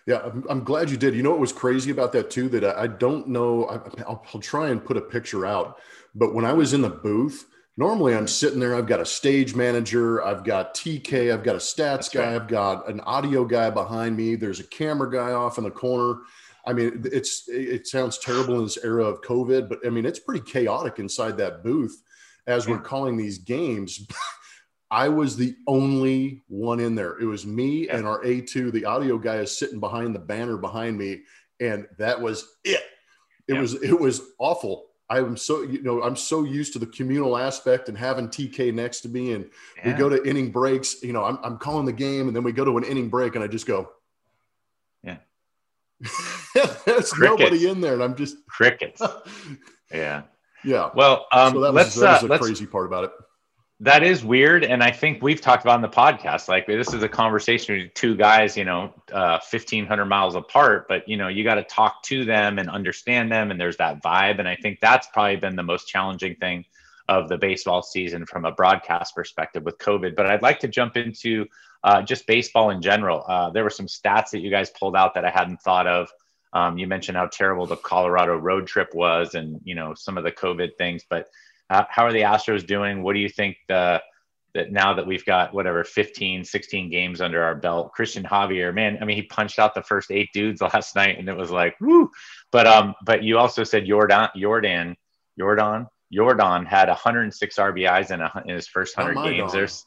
[0.06, 1.16] Yeah, I'm, I'm glad you did.
[1.16, 2.48] You know what was crazy about that too?
[2.48, 3.66] That I, I don't know.
[3.66, 5.78] I, I'll, I'll try and put a picture out.
[6.14, 7.44] But when I was in the booth,
[7.76, 11.58] normally I'm sitting there, I've got a stage manager, I've got TK, I've got a
[11.58, 12.34] stats That's guy, right.
[12.34, 16.20] I've got an audio guy behind me, there's a camera guy off in the corner.
[16.66, 20.18] I mean, it's it sounds terrible in this era of COVID, but I mean, it's
[20.18, 22.02] pretty chaotic inside that booth
[22.48, 24.06] as we're calling these games.
[24.90, 27.18] I was the only one in there.
[27.18, 27.96] It was me yeah.
[27.96, 28.72] and our A2.
[28.72, 31.22] The audio guy is sitting behind the banner behind me,
[31.60, 32.82] and that was it.
[33.48, 33.60] It yeah.
[33.60, 34.86] was it was awful.
[35.08, 39.00] I'm so you know I'm so used to the communal aspect and having TK next
[39.02, 39.92] to me, and yeah.
[39.92, 41.02] we go to inning breaks.
[41.02, 43.34] You know, I'm I'm calling the game, and then we go to an inning break,
[43.34, 43.90] and I just go,
[45.04, 45.18] yeah.
[46.84, 47.20] There's crickets.
[47.20, 49.00] nobody in there, and I'm just crickets.
[49.92, 50.22] yeah.
[50.64, 50.90] Yeah.
[50.94, 53.12] Well, um, so that was, let's, that was the uh, crazy part about it
[53.80, 56.48] that is weird and i think we've talked about on the podcast.
[56.48, 61.06] Like this is a conversation with two guys you know uh, 1500 miles apart but
[61.08, 64.38] you know you got to talk to them and understand them and there's that vibe
[64.38, 66.64] and i think that's probably been the most challenging thing
[67.08, 70.16] of the baseball season from a broadcast perspective with covid.
[70.16, 71.46] But i'd like to jump into
[71.84, 73.24] uh, just baseball in general.
[73.28, 76.08] Uh, there were some stats that you guys pulled out that i hadn't thought of.
[76.52, 80.24] Um, you mentioned how terrible the colorado road trip was and you know some of
[80.24, 81.28] the covid things but
[81.70, 83.02] uh, how are the Astros doing?
[83.02, 84.02] What do you think the,
[84.56, 88.98] that now that we've got whatever 15, 16 games under our belt, Christian Javier, man,
[89.00, 91.76] I mean, he punched out the first eight dudes last night and it was like,
[91.80, 92.10] woo.
[92.50, 94.94] But, um, but you also said Yordan, Yordan,
[95.38, 99.52] Yordan, Yordan had 106 RBIs in, a, in his first 100 games.
[99.52, 99.58] Don.
[99.58, 99.84] There's,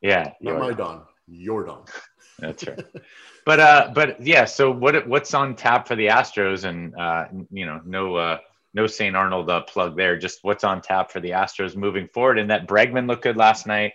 [0.00, 0.32] yeah.
[0.40, 0.60] Not Yordan.
[0.60, 1.88] my Don, Yordan.
[2.40, 2.84] That's right.
[3.46, 7.66] but, uh, but yeah, so what, what's on tap for the Astros and, uh, you
[7.66, 8.38] know, no, uh,
[8.78, 9.16] no St.
[9.16, 10.16] Arnold uh, plug there.
[10.16, 12.38] Just what's on tap for the Astros moving forward.
[12.38, 13.92] And that Bregman looked good last night.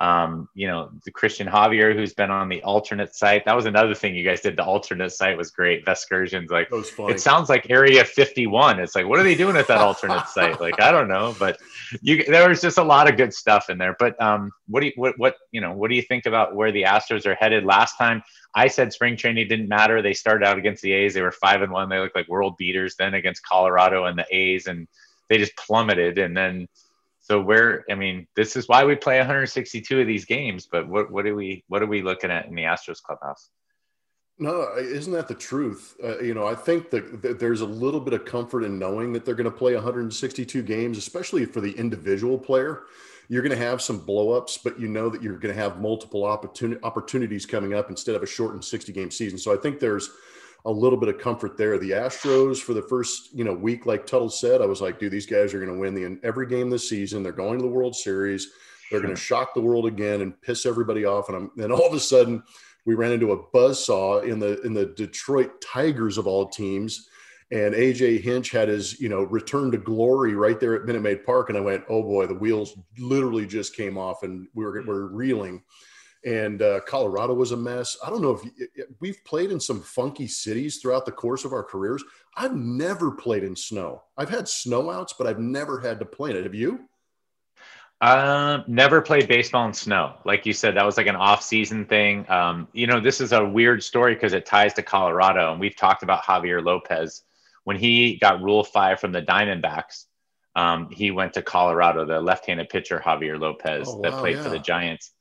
[0.00, 3.44] Um, you know, the Christian Javier, who's been on the alternate site.
[3.46, 4.56] That was another thing you guys did.
[4.56, 5.84] The alternate site was great.
[5.84, 8.78] Vasgersian's, like it sounds like Area 51.
[8.78, 10.60] It's like, what are they doing at that alternate site?
[10.60, 11.58] Like, I don't know, but
[12.00, 13.96] you there was just a lot of good stuff in there.
[13.98, 16.70] But um, what do you what what you know, what do you think about where
[16.70, 17.64] the Astros are headed?
[17.64, 18.22] Last time
[18.54, 20.02] I said spring training didn't matter.
[20.02, 21.14] They started out against the A's.
[21.14, 21.88] They were five and one.
[21.88, 22.96] They looked like world beaters.
[22.96, 24.88] Then against Colorado and the A's, and
[25.28, 26.18] they just plummeted.
[26.18, 26.68] And then
[27.20, 30.66] so where I mean, this is why we play 162 of these games.
[30.70, 33.50] But what what are we what are we looking at in the Astros clubhouse?
[34.40, 35.96] No, isn't that the truth?
[36.02, 39.12] Uh, you know, I think that, that, there's a little bit of comfort in knowing
[39.12, 42.84] that they're going to play 162 games, especially for the individual player.
[43.28, 46.22] You're going to have some blowups, but you know that you're going to have multiple
[46.22, 49.38] opportun- opportunities coming up instead of a shortened 60 game season.
[49.38, 50.10] So I think there's
[50.64, 51.78] a little bit of comfort there.
[51.78, 55.12] The Astros for the first you know week, like Tuttle said, I was like, dude,
[55.12, 57.22] these guys are going to win the every game this season.
[57.22, 58.50] They're going to the World Series.
[58.90, 61.28] They're going to shock the world again and piss everybody off.
[61.28, 62.42] And I'm, then all of a sudden,
[62.86, 67.08] we ran into a buzz saw in the in the Detroit Tigers of all teams.
[67.50, 71.24] And AJ Hinch had his, you know, return to glory right there at Minute Maid
[71.24, 71.48] Park.
[71.48, 74.86] And I went, oh boy, the wheels literally just came off and we were, we
[74.86, 75.62] we're reeling
[76.24, 77.96] and uh, Colorado was a mess.
[78.04, 81.52] I don't know if you, we've played in some funky cities throughout the course of
[81.52, 82.02] our careers.
[82.36, 84.02] I've never played in snow.
[84.16, 86.44] I've had snow outs, but I've never had to play in it.
[86.44, 86.80] Have you?
[88.00, 90.16] Um, never played baseball in snow.
[90.24, 92.28] Like you said, that was like an off-season thing.
[92.30, 95.76] Um, you know, this is a weird story because it ties to Colorado, and we've
[95.76, 97.22] talked about Javier Lopez
[97.68, 100.06] when he got Rule Five from the Diamondbacks.
[100.56, 102.06] Um, he went to Colorado.
[102.06, 104.42] The left-handed pitcher Javier Lopez oh, that wow, played yeah.
[104.42, 105.12] for the Giants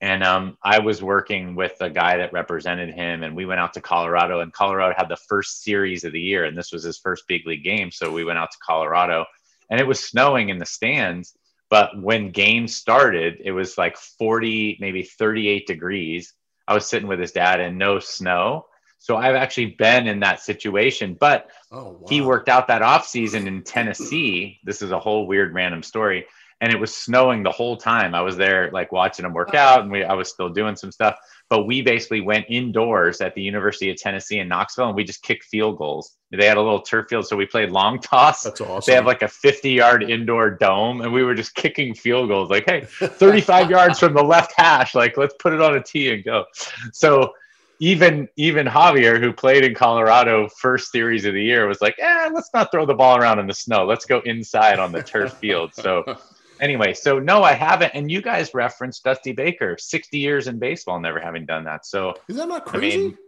[0.00, 3.72] And um, I was working with a guy that represented him, and we went out
[3.72, 4.42] to Colorado.
[4.42, 7.44] And Colorado had the first series of the year, and this was his first big
[7.48, 7.90] league game.
[7.90, 9.24] So we went out to Colorado,
[9.68, 11.36] and it was snowing in the stands.
[11.68, 16.32] But when games started, it was like 40, maybe 38 degrees.
[16.68, 18.66] I was sitting with his dad and no snow.
[18.98, 22.06] So I've actually been in that situation, but oh, wow.
[22.08, 24.58] he worked out that off season in Tennessee.
[24.64, 26.26] This is a whole weird random story.
[26.60, 28.16] And it was snowing the whole time.
[28.16, 30.90] I was there like watching him work out and we, I was still doing some
[30.90, 31.16] stuff,
[31.48, 35.22] but we basically went indoors at the University of Tennessee in Knoxville and we just
[35.22, 36.16] kicked field goals.
[36.32, 37.28] They had a little turf field.
[37.28, 38.42] So we played long toss.
[38.42, 38.90] That's awesome.
[38.90, 42.50] They have like a 50 yard indoor dome and we were just kicking field goals
[42.50, 44.96] like, Hey, 35 yards from the left hash.
[44.96, 46.44] Like let's put it on a tee and go.
[46.92, 47.32] So
[47.80, 52.30] even even Javier, who played in Colorado first series of the year, was like, "Eh,
[52.32, 53.84] let's not throw the ball around in the snow.
[53.84, 56.18] Let's go inside on the turf field." So,
[56.60, 57.92] anyway, so no, I haven't.
[57.94, 61.86] And you guys referenced Dusty Baker, sixty years in baseball, never having done that.
[61.86, 62.96] So, is that not crazy?
[62.96, 63.18] I mean,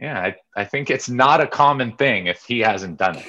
[0.00, 3.26] yeah, I, I think it's not a common thing if he hasn't done it.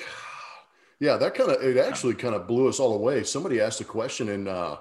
[1.00, 3.24] Yeah, that kind of it actually kind of blew us all away.
[3.24, 4.78] Somebody asked a question in uh,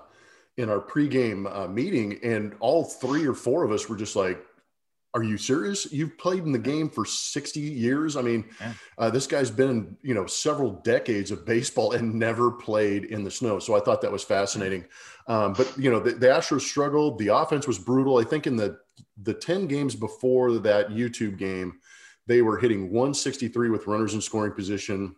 [0.56, 4.42] in our pregame uh, meeting, and all three or four of us were just like,
[5.14, 5.92] are you serious?
[5.92, 8.16] You've played in the game for 60 years.
[8.16, 8.72] I mean, yeah.
[8.96, 13.22] uh, this guy's been in, you know, several decades of baseball and never played in
[13.22, 13.58] the snow.
[13.58, 14.86] So I thought that was fascinating.
[15.28, 17.18] Um, but, you know, the, the Astros struggled.
[17.18, 18.18] The offense was brutal.
[18.18, 18.78] I think in the,
[19.22, 21.74] the 10 games before that YouTube game,
[22.26, 25.14] they were hitting 163 with runners in scoring position,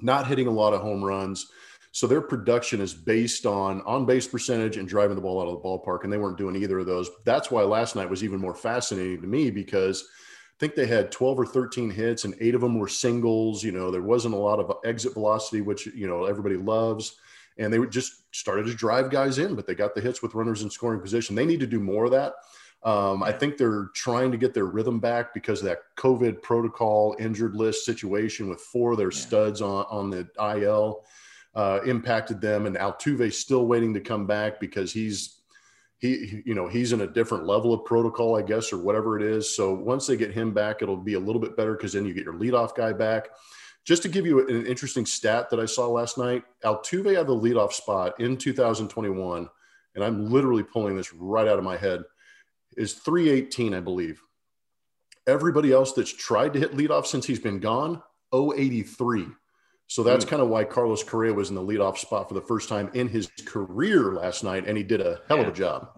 [0.00, 1.50] not hitting a lot of home runs.
[1.92, 5.54] So their production is based on on base percentage and driving the ball out of
[5.54, 7.10] the ballpark, and they weren't doing either of those.
[7.24, 11.12] That's why last night was even more fascinating to me because I think they had
[11.12, 13.62] 12 or 13 hits, and eight of them were singles.
[13.62, 17.16] You know, there wasn't a lot of exit velocity, which you know everybody loves,
[17.56, 20.62] and they just started to drive guys in, but they got the hits with runners
[20.62, 21.34] in scoring position.
[21.34, 22.34] They need to do more of that.
[22.84, 27.16] Um, I think they're trying to get their rhythm back because of that COVID protocol
[27.18, 29.18] injured list situation with four of their yeah.
[29.18, 31.04] studs on, on the IL
[31.58, 32.66] uh, impacted them.
[32.66, 35.40] And Altuve still waiting to come back because he's
[35.98, 39.24] he you know he's in a different level of protocol, I guess, or whatever it
[39.24, 39.54] is.
[39.54, 42.14] So once they get him back, it'll be a little bit better because then you
[42.14, 43.30] get your leadoff guy back.
[43.84, 47.34] Just to give you an interesting stat that I saw last night, Altuve had the
[47.34, 49.48] leadoff spot in 2021,
[49.94, 52.02] and I'm literally pulling this right out of my head,
[52.76, 54.22] is 318, I believe.
[55.26, 59.26] Everybody else that's tried to hit leadoff since he's been gone, 083.
[59.88, 60.28] So that's mm.
[60.28, 63.08] kind of why Carlos Correa was in the leadoff spot for the first time in
[63.08, 65.88] his career last night, and he did a hell of a job.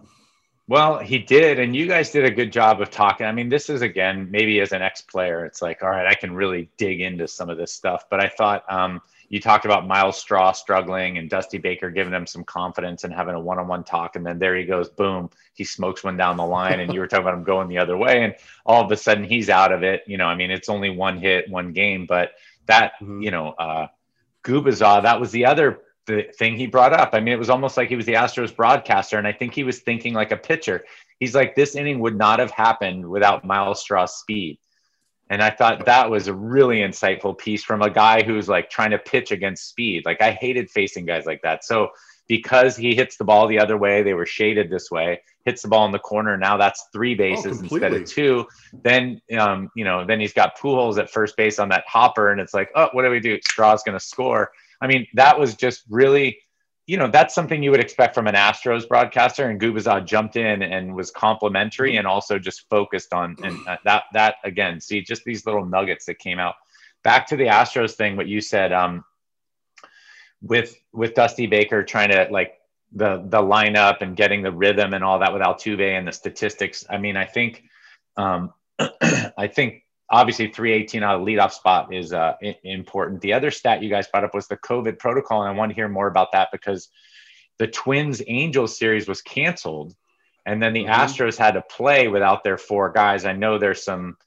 [0.67, 3.25] Well, he did, and you guys did a good job of talking.
[3.25, 6.33] I mean, this is again, maybe as an ex-player, it's like, all right, I can
[6.33, 8.05] really dig into some of this stuff.
[8.09, 12.25] But I thought um, you talked about Myles Straw struggling and Dusty Baker giving him
[12.25, 16.05] some confidence and having a one-on-one talk, and then there he goes, boom, he smokes
[16.05, 18.35] one down the line, and you were talking about him going the other way, and
[18.65, 20.03] all of a sudden he's out of it.
[20.07, 22.31] You know, I mean, it's only one hit, one game, but
[22.71, 23.21] that mm-hmm.
[23.21, 23.87] you know uh
[24.43, 27.11] Gubicza, that was the other th- thing he brought up.
[27.13, 29.63] I mean, it was almost like he was the Astros broadcaster, and I think he
[29.63, 30.85] was thinking like a pitcher.
[31.19, 34.57] He's like, this inning would not have happened without Myles Straw's speed.
[35.31, 38.91] And I thought that was a really insightful piece from a guy who's like trying
[38.91, 40.03] to pitch against speed.
[40.05, 41.63] Like I hated facing guys like that.
[41.63, 41.91] So
[42.27, 45.69] because he hits the ball the other way, they were shaded this way, hits the
[45.69, 46.37] ball in the corner.
[46.37, 48.45] Now that's three bases oh, instead of two.
[48.83, 52.41] Then, um, you know, then he's got Pujols at first base on that hopper, and
[52.41, 53.39] it's like, oh, what do we do?
[53.49, 54.51] Straw's going to score.
[54.81, 56.39] I mean, that was just really,
[56.91, 59.49] you know, that's something you would expect from an Astros broadcaster.
[59.49, 64.03] And Gubicza jumped in and was complimentary and also just focused on and uh, that
[64.11, 64.81] that again.
[64.81, 66.55] See, just these little nuggets that came out.
[67.01, 68.73] Back to the Astros thing, what you said.
[68.73, 69.05] Um,
[70.41, 72.55] with with Dusty Baker trying to like
[72.91, 76.83] the the lineup and getting the rhythm and all that with Altuve and the statistics.
[76.89, 77.63] I mean, I think
[78.17, 83.21] um, I think obviously 318 out of leadoff spot is uh, important.
[83.21, 85.75] The other stat you guys brought up was the COVID protocol, and I want to
[85.75, 86.89] hear more about that because
[87.57, 89.95] the Twins Angels series was canceled,
[90.45, 90.91] and then the mm-hmm.
[90.91, 93.25] Astros had to play without their four guys.
[93.25, 94.17] I know there's some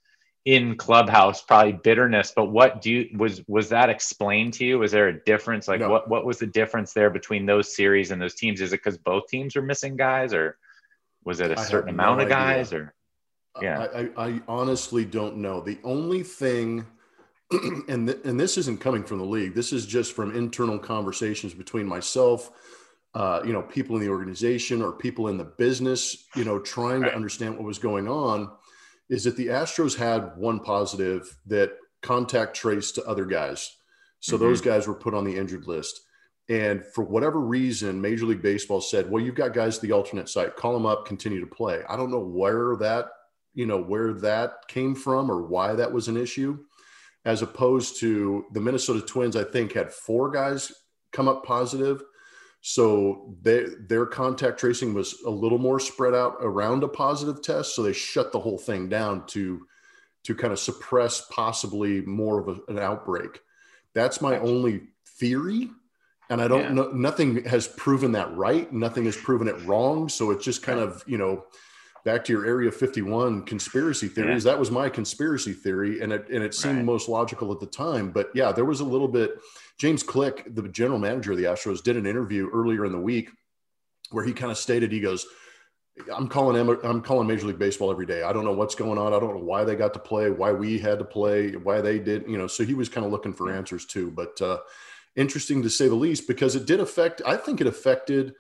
[0.45, 4.93] in clubhouse probably bitterness but what do you was was that explained to you was
[4.93, 5.89] there a difference like no.
[5.89, 8.99] what what was the difference there between those series and those teams is it because
[8.99, 10.59] both teams are missing guys or
[11.25, 12.93] was it a certain amount of guys or
[13.63, 16.87] yeah I, I, I, honestly don't know the only thing
[17.89, 21.55] and th- and this isn't coming from the league this is just from internal conversations
[21.55, 22.51] between myself
[23.15, 27.03] uh, you know people in the organization or people in the business you know trying
[27.03, 27.11] right.
[27.11, 28.51] to understand what was going on
[29.09, 33.77] is that the Astros had one positive that contact traced to other guys.
[34.21, 34.45] So mm-hmm.
[34.45, 36.01] those guys were put on the injured list.
[36.49, 40.29] And for whatever reason, Major League Baseball said, "Well, you've got guys at the alternate
[40.29, 40.57] site.
[40.57, 43.07] Call them up, continue to play." I don't know where that,
[43.55, 46.59] you know, where that came from or why that was an issue,
[47.25, 49.37] as opposed to the Minnesota Twins.
[49.37, 50.73] I think had four guys
[51.13, 52.03] come up positive,
[52.61, 57.75] so they, their contact tracing was a little more spread out around a positive test.
[57.75, 59.67] So they shut the whole thing down to
[60.25, 63.41] to kind of suppress possibly more of a, an outbreak.
[63.93, 64.81] That's my only
[65.19, 65.69] theory
[66.31, 66.73] and I don't yeah.
[66.73, 66.91] know.
[66.91, 68.73] Nothing has proven that right.
[68.73, 70.09] Nothing has proven it wrong.
[70.09, 71.45] So it's just kind of you know,
[72.05, 74.45] back to your Area 51 conspiracy theories.
[74.45, 74.53] Yeah.
[74.53, 76.85] That was my conspiracy theory, and it and it seemed right.
[76.85, 78.11] most logical at the time.
[78.11, 79.39] But yeah, there was a little bit.
[79.79, 83.31] James Click, the general manager of the Astros, did an interview earlier in the week
[84.11, 85.27] where he kind of stated he goes.
[86.13, 88.23] I'm calling I'm calling Major League Baseball every day.
[88.23, 89.15] I don't know what's going on.
[89.15, 92.01] I don't know why they got to play, why we had to play, why they
[92.01, 92.29] did.
[92.29, 94.11] You know, so he was kind of looking for answers too.
[94.11, 94.59] But uh,
[95.15, 98.35] interesting to say the least because it did affect, I think it affected.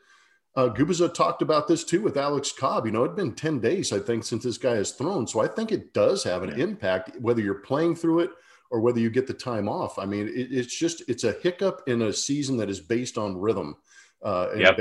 [0.56, 2.86] Uh, Gubicza talked about this too with Alex Cobb.
[2.86, 5.26] You know, it'd been 10 days, I think, since this guy has thrown.
[5.26, 6.64] So I think it does have an yeah.
[6.64, 8.30] impact, whether you're playing through it
[8.70, 9.98] or whether you get the time off.
[9.98, 13.36] I mean, it, it's just, it's a hiccup in a season that is based on
[13.36, 13.76] rhythm.
[14.22, 14.78] Uh, yep.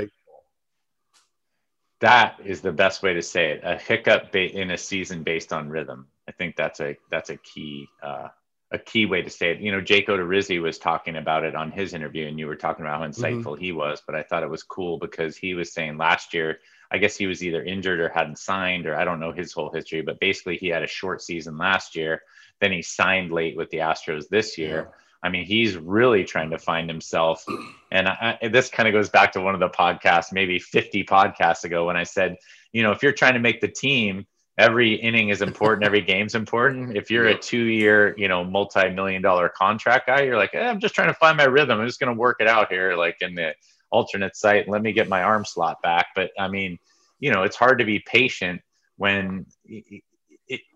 [2.00, 3.60] That is the best way to say it.
[3.64, 6.06] A hiccup ba- in a season based on rhythm.
[6.28, 8.28] I think that's a, that's a key, uh,
[8.74, 9.60] a key way to say it.
[9.60, 12.84] You know, Jake Odorizzi was talking about it on his interview, and you were talking
[12.84, 13.62] about how insightful mm-hmm.
[13.62, 14.02] he was.
[14.04, 16.58] But I thought it was cool because he was saying last year,
[16.90, 19.70] I guess he was either injured or hadn't signed, or I don't know his whole
[19.70, 22.22] history, but basically he had a short season last year.
[22.60, 24.88] Then he signed late with the Astros this year.
[24.88, 24.98] Yeah.
[25.22, 27.44] I mean, he's really trying to find himself.
[27.92, 31.64] And I, this kind of goes back to one of the podcasts, maybe 50 podcasts
[31.64, 32.36] ago, when I said,
[32.72, 34.26] you know, if you're trying to make the team,
[34.58, 36.96] every inning is important every game's important.
[36.96, 40.80] If you're a two year you know multi-million dollar contract guy you're like eh, i'm
[40.80, 41.80] just trying to find my rhythm.
[41.80, 43.54] I'm just going to work it out here like in the
[43.90, 44.68] alternate site.
[44.68, 46.06] Let me get my arm slot back.
[46.14, 46.78] But i mean
[47.20, 48.60] you know it's hard to be patient
[48.96, 50.02] when it,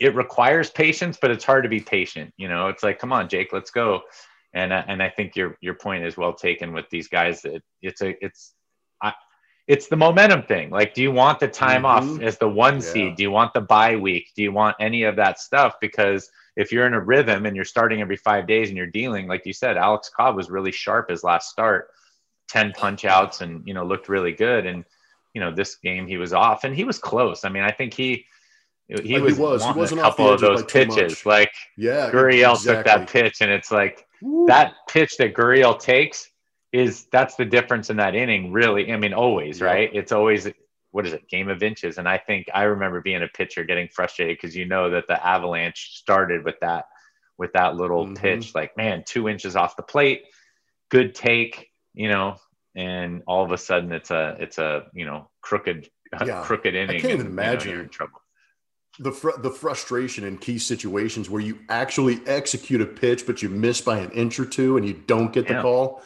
[0.01, 2.69] it requires patience but it's hard to be patient you know?
[2.69, 4.03] It's like come on jake let's go.
[4.55, 8.01] And and i think your your point is well taken with these guys that it's
[8.03, 8.55] a it's
[9.69, 10.71] it's the momentum thing.
[10.71, 12.15] Like, do you want the time mm-hmm.
[12.15, 12.81] off as the one yeah.
[12.81, 13.17] seed?
[13.17, 14.33] Do you want the bye week?
[14.35, 15.75] Do you want any of that stuff?
[15.79, 19.29] Because if you're in a rhythm and you're starting every five days and you're dealing,
[19.29, 21.91] like you said, Alex Cobb was really sharp his last start,
[22.49, 24.65] 10 punch outs and, you know, looked really good.
[24.65, 24.87] And,
[25.35, 27.45] you know, this game he was off and he was close.
[27.45, 28.25] I mean, I think he,
[28.89, 29.63] he was, he was.
[29.63, 31.27] He wasn't a couple of those pitches.
[31.27, 32.75] Like, yeah, Gurriel exactly.
[32.75, 34.47] took that pitch and it's like Woo.
[34.47, 36.31] that pitch that Gurriel takes
[36.73, 38.93] is that's the difference in that inning, really.
[38.93, 39.91] I mean, always, right?
[39.93, 40.49] It's always
[40.91, 41.99] what is it, game of inches.
[41.99, 45.25] And I think I remember being a pitcher getting frustrated because you know that the
[45.25, 46.87] avalanche started with that
[47.37, 48.15] with that little mm-hmm.
[48.15, 50.25] pitch, like, man, two inches off the plate,
[50.89, 52.37] good take, you know,
[52.75, 55.89] and all of a sudden it's a it's a you know crooked
[56.25, 56.43] yeah.
[56.45, 56.97] crooked inning.
[56.97, 58.21] I can't even imagine you know, in trouble.
[59.01, 63.49] The, fr- the frustration in key situations where you actually execute a pitch, but you
[63.49, 65.63] miss by an inch or two and you don't get the yeah.
[65.63, 66.03] call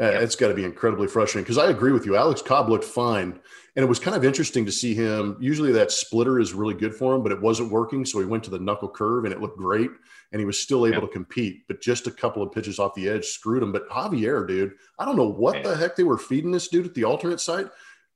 [0.00, 0.22] uh, yep.
[0.22, 2.16] It's got to be incredibly frustrating because I agree with you.
[2.16, 3.38] Alex Cobb looked fine.
[3.76, 5.36] And it was kind of interesting to see him.
[5.40, 8.04] Usually that splitter is really good for him, but it wasn't working.
[8.04, 9.90] So he went to the knuckle curve and it looked great.
[10.30, 11.02] And he was still able yep.
[11.02, 13.72] to compete, but just a couple of pitches off the edge screwed him.
[13.72, 16.94] But Javier, dude, I don't know what the heck they were feeding this dude at
[16.94, 17.68] the alternate site.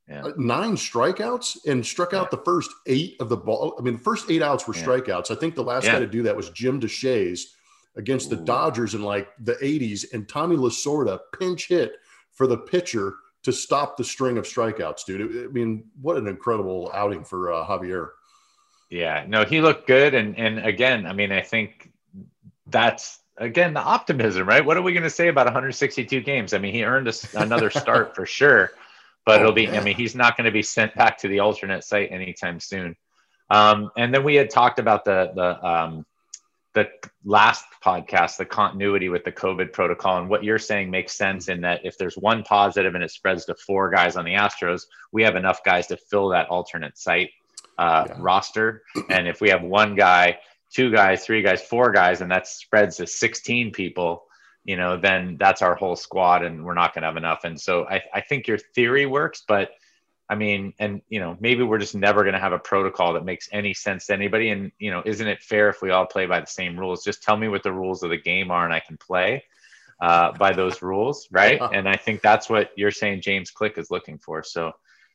[0.08, 0.24] Yeah.
[0.24, 2.38] Uh, nine strikeouts and struck out yeah.
[2.38, 3.76] the first eight of the ball.
[3.78, 4.84] I mean, the first eight outs were yeah.
[4.84, 5.30] strikeouts.
[5.30, 7.40] I think the last guy to do that was Jim Deshaies
[7.98, 11.92] against the Dodgers in like the 80s, and Tommy Lasorda pinch hit
[12.32, 15.44] for the pitcher to stop the string of strikeouts, dude.
[15.44, 18.10] I mean, what an incredible outing for uh, Javier.
[18.88, 21.90] Yeah, no, he looked good, and and again, I mean, I think
[22.66, 24.64] that's again the optimism, right?
[24.64, 26.54] What are we going to say about 162 games?
[26.54, 28.70] I mean, he earned a, another start for sure,
[29.26, 29.66] but oh, it'll be.
[29.66, 29.80] Man.
[29.80, 32.96] I mean, he's not going to be sent back to the alternate site anytime soon.
[33.50, 36.06] Um, and then we had talked about the the um,
[36.74, 36.88] the
[37.24, 41.60] last podcast, the continuity with the COVID protocol, and what you're saying makes sense in
[41.62, 45.22] that if there's one positive and it spreads to four guys on the Astros, we
[45.22, 47.30] have enough guys to fill that alternate site
[47.78, 48.16] uh, yeah.
[48.18, 48.82] roster.
[49.08, 50.38] And if we have one guy,
[50.70, 54.24] two guys, three guys, four guys, and that spreads to 16 people,
[54.64, 57.44] you know, then that's our whole squad, and we're not going to have enough.
[57.44, 59.70] And so I, I think your theory works, but
[60.28, 63.24] I mean, and you know, maybe we're just never going to have a protocol that
[63.24, 64.50] makes any sense to anybody.
[64.50, 67.02] And you know, isn't it fair if we all play by the same rules?
[67.02, 69.44] Just tell me what the rules of the game are, and I can play
[70.00, 71.60] uh, by those rules, right?
[71.72, 73.22] And I think that's what you're saying.
[73.22, 74.42] James Click is looking for.
[74.42, 74.72] So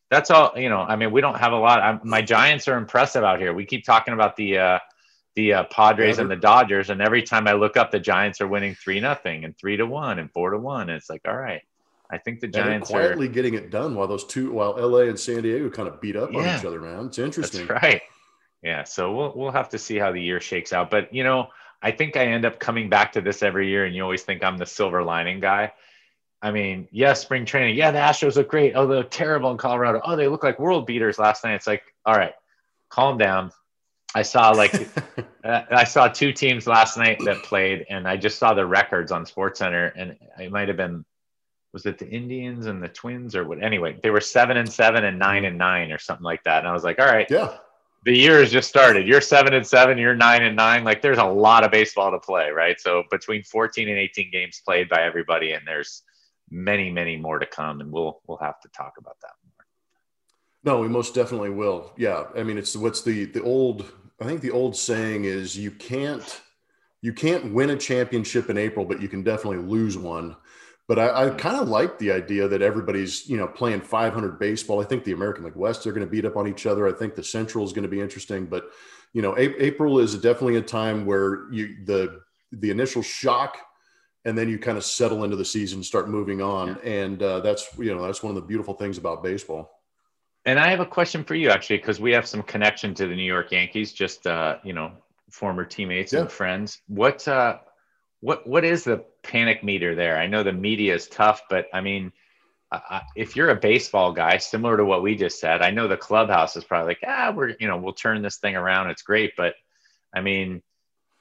[0.09, 0.53] that's all.
[0.57, 1.81] You know, I mean, we don't have a lot.
[1.81, 3.53] I'm, my Giants are impressive out here.
[3.53, 4.79] We keep talking about the uh,
[5.35, 8.47] the uh, Padres and the Dodgers, and every time I look up, the Giants are
[8.47, 10.89] winning three nothing and three to one and four to one.
[10.89, 11.61] And it's like, all right,
[12.13, 15.19] I think the Giants quietly are getting it done while those two, while LA and
[15.19, 16.39] San Diego kind of beat up yeah.
[16.39, 17.07] on each other, man.
[17.07, 17.65] It's interesting.
[17.65, 18.01] That's right.
[18.61, 18.83] Yeah.
[18.83, 20.91] So we'll we'll have to see how the year shakes out.
[20.91, 21.47] But you know,
[21.81, 24.43] I think I end up coming back to this every year, and you always think
[24.43, 25.73] I'm the silver lining guy.
[26.39, 27.75] I mean, yes, spring training.
[27.75, 28.73] Yeah, the Astros look great.
[28.75, 29.99] Oh, they're terrible in Colorado.
[30.03, 31.55] Oh, they look like world beaters last night.
[31.55, 32.33] It's like, all right,
[32.89, 33.51] calm down.
[34.13, 34.73] I saw like
[35.43, 39.11] uh, I saw two teams last night that played, and I just saw the records
[39.11, 41.03] on Sports Center, and it might have been
[41.73, 43.61] was it the Indians and the Twins or what?
[43.61, 46.67] Anyway, they were seven and seven and nine and nine or something like that, and
[46.67, 47.57] I was like, all right, yeah,
[48.05, 49.07] the year has just started.
[49.07, 50.83] You're seven and seven, you're nine and nine.
[50.83, 52.79] Like there's a lot of baseball to play, right?
[52.79, 56.03] So between 14 and 18 games played by everybody, and there's
[56.51, 60.75] many, many more to come, and we'll we'll have to talk about that more.
[60.75, 61.91] No, we most definitely will.
[61.97, 63.91] Yeah, I mean, it's what's the the old.
[64.21, 66.41] I think the old saying is you can't
[67.01, 70.35] you can't win a championship in April, but you can definitely lose one.
[70.93, 74.79] But I, I kind of like the idea that everybody's, you know, playing 500 baseball.
[74.79, 76.87] I think the American League West are going to beat up on each other.
[76.87, 78.45] I think the Central is going to be interesting.
[78.45, 78.69] But,
[79.11, 82.21] you know, a- April is definitely a time where you the
[82.51, 83.57] the initial shock,
[84.23, 86.91] and then you kind of settle into the season, start moving on, yeah.
[86.91, 89.71] and uh, that's you know that's one of the beautiful things about baseball.
[90.45, 93.15] And I have a question for you actually, because we have some connection to the
[93.15, 94.91] New York Yankees, just uh, you know,
[95.31, 96.19] former teammates yeah.
[96.19, 96.83] and friends.
[96.85, 97.57] What uh,
[98.19, 100.17] what what is the panic meter there?
[100.17, 102.11] I know the media is tough, but I mean,
[102.71, 105.97] uh, if you're a baseball guy, similar to what we just said, I know the
[105.97, 108.89] clubhouse is probably like, ah, we're you know we'll turn this thing around.
[108.89, 109.55] It's great, but
[110.13, 110.61] I mean,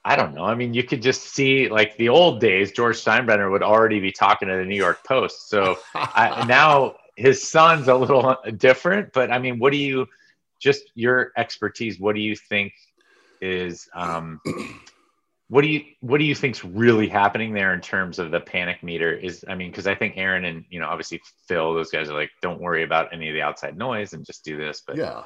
[0.05, 0.45] I don't know.
[0.45, 2.73] I mean, you could just see like the old days.
[2.73, 5.49] George Steinbrenner would already be talking to the New York Post.
[5.49, 10.07] So I, now his son's a little different, but I mean, what do you?
[10.59, 11.99] Just your expertise.
[11.99, 12.73] What do you think
[13.41, 14.41] is um,
[15.53, 18.83] what do you what do you think's really happening there in terms of the panic
[18.83, 19.13] meter?
[19.13, 22.15] Is i mean because i think aaron and you know obviously phil those guys are
[22.15, 25.25] like don't worry about any of the outside noise and just do this but yeah.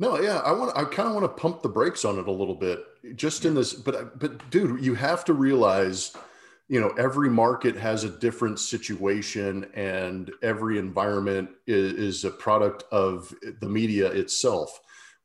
[0.00, 2.32] No yeah i want i kind of want to pump the brakes on it a
[2.32, 2.80] little bit
[3.14, 6.16] just in this but but dude you have to realize
[6.66, 12.82] you know every market has a different situation and every environment is, is a product
[12.90, 14.80] of the media itself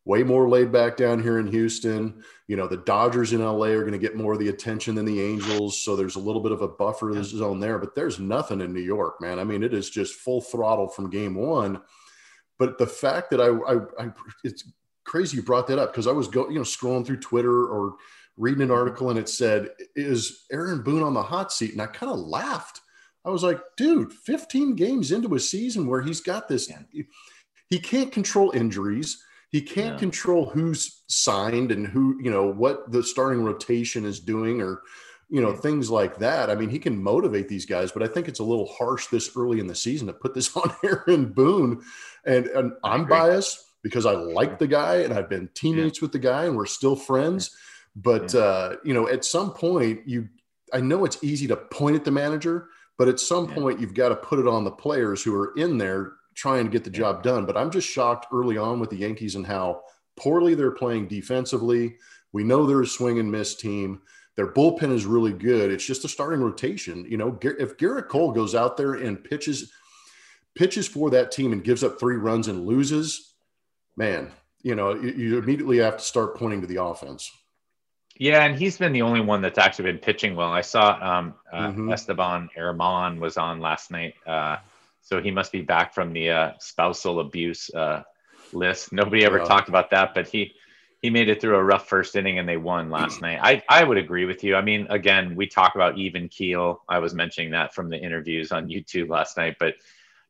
[0.10, 2.24] way more laid back down here in Houston.
[2.48, 5.06] You know, the Dodgers in LA are going to get more of the attention than
[5.06, 5.80] the Angels.
[5.80, 7.22] So there's a little bit of a buffer yeah.
[7.22, 9.38] zone there, but there's nothing in New York, man.
[9.38, 11.80] I mean, it is just full throttle from game one.
[12.58, 14.12] But the fact that I, I, I
[14.44, 14.64] it's
[15.06, 17.98] crazy you brought that up because I was go, you know, scrolling through Twitter or
[18.36, 18.78] reading an mm-hmm.
[18.78, 21.74] article and it said, is Aaron Boone on the hot seat?
[21.74, 22.82] And I kind of laughed.
[23.24, 26.68] I was like, dude, 15 games into a season where he's got this,
[27.70, 30.00] he can't control injuries he can't yeah.
[30.00, 34.84] control who's signed and who, you know, what the starting rotation is doing or,
[35.30, 36.50] you know, things like that.
[36.50, 39.36] I mean, he can motivate these guys, but I think it's a little harsh this
[39.36, 41.82] early in the season to put this on Aaron Boone.
[42.26, 46.06] And, and I'm biased because I like the guy and I've been teammates yeah.
[46.06, 47.56] with the guy and we're still friends.
[47.96, 48.42] But, yeah.
[48.42, 50.30] uh, you know, at some point, you,
[50.72, 52.68] I know it's easy to point at the manager,
[53.00, 55.80] but at some point, you've got to put it on the players who are in
[55.80, 57.46] there trying to get the job done.
[57.46, 59.82] But I'm just shocked early on with the Yankees and how
[60.16, 61.98] poorly they're playing defensively.
[62.32, 64.02] We know they're a swing and miss team.
[64.38, 65.70] Their bullpen is really good.
[65.70, 67.06] It's just a starting rotation.
[67.10, 69.72] You know, if Gerrit Cole goes out there and pitches
[70.56, 73.34] pitches for that team and gives up three runs and loses,
[73.98, 74.32] man,
[74.62, 77.32] you know, you, immediately have to start pointing to the offense.
[78.18, 80.52] Yeah, and he's been the only one that's actually been pitching well.
[80.52, 81.92] I saw um, uh, mm-hmm.
[81.92, 84.16] Esteban Herman was on last night.
[84.28, 84.58] Uh,
[85.02, 88.04] so he must be back from the uh, spousal abuse uh,
[88.54, 88.92] list.
[88.92, 90.54] Nobody ever talked about that, but he
[91.02, 93.40] he made it through a rough first inning and they won last night.
[93.42, 94.56] I I would agree with you.
[94.56, 96.84] I mean, again, we talk about even keel.
[96.90, 99.76] I was mentioning that from the interviews on YouTube last night, but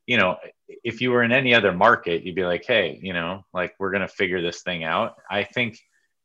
[0.06, 0.36] you know,
[0.82, 3.92] if you were in any other market, you'd be like, hey, you know, like we're
[3.92, 5.16] gonna figure this thing out.
[5.30, 5.78] I think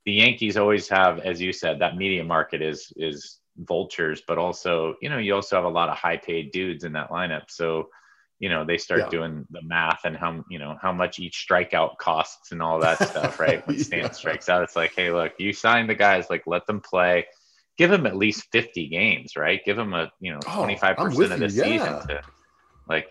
[0.06, 4.96] the Yankees always have, as you said, that media market is is vultures, but also,
[5.02, 7.50] you know, you also have a lot of high paid dudes in that lineup.
[7.50, 7.90] So
[8.40, 9.10] you know they start yeah.
[9.10, 12.98] doing the math and how you know how much each strikeout costs and all that
[12.98, 13.66] stuff right?
[13.68, 14.12] When Stan yeah.
[14.12, 17.26] strikes out it's like hey look you signed the guys like let them play.
[17.78, 19.62] Give them at least 50 games right?
[19.66, 22.00] Give them a you know 25% oh, of the season yeah.
[22.08, 22.22] to
[22.88, 23.08] like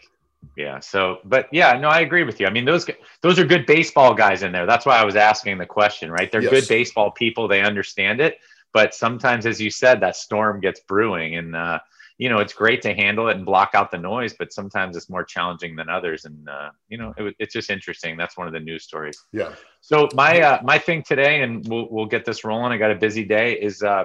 [0.57, 0.81] yeah.
[0.81, 2.47] So but yeah no i agree with you.
[2.47, 2.87] I mean those
[3.22, 4.66] those are good baseball guys in there.
[4.66, 6.31] That's why i was asking the question right?
[6.31, 6.51] They're yes.
[6.51, 7.49] good baseball people.
[7.49, 8.39] They understand it.
[8.75, 11.79] But sometimes as you said that storm gets brewing and uh
[12.17, 15.11] you know, it's great to handle it and block out the noise, but sometimes it's
[15.11, 16.25] more challenging than others.
[16.25, 18.17] And, uh, you know, it, it's just interesting.
[18.17, 19.19] That's one of the news stories.
[19.33, 19.55] Yeah.
[19.81, 22.73] So my, uh, my thing today, and we'll, we'll get this rolling.
[22.73, 24.05] I got a busy day is, uh,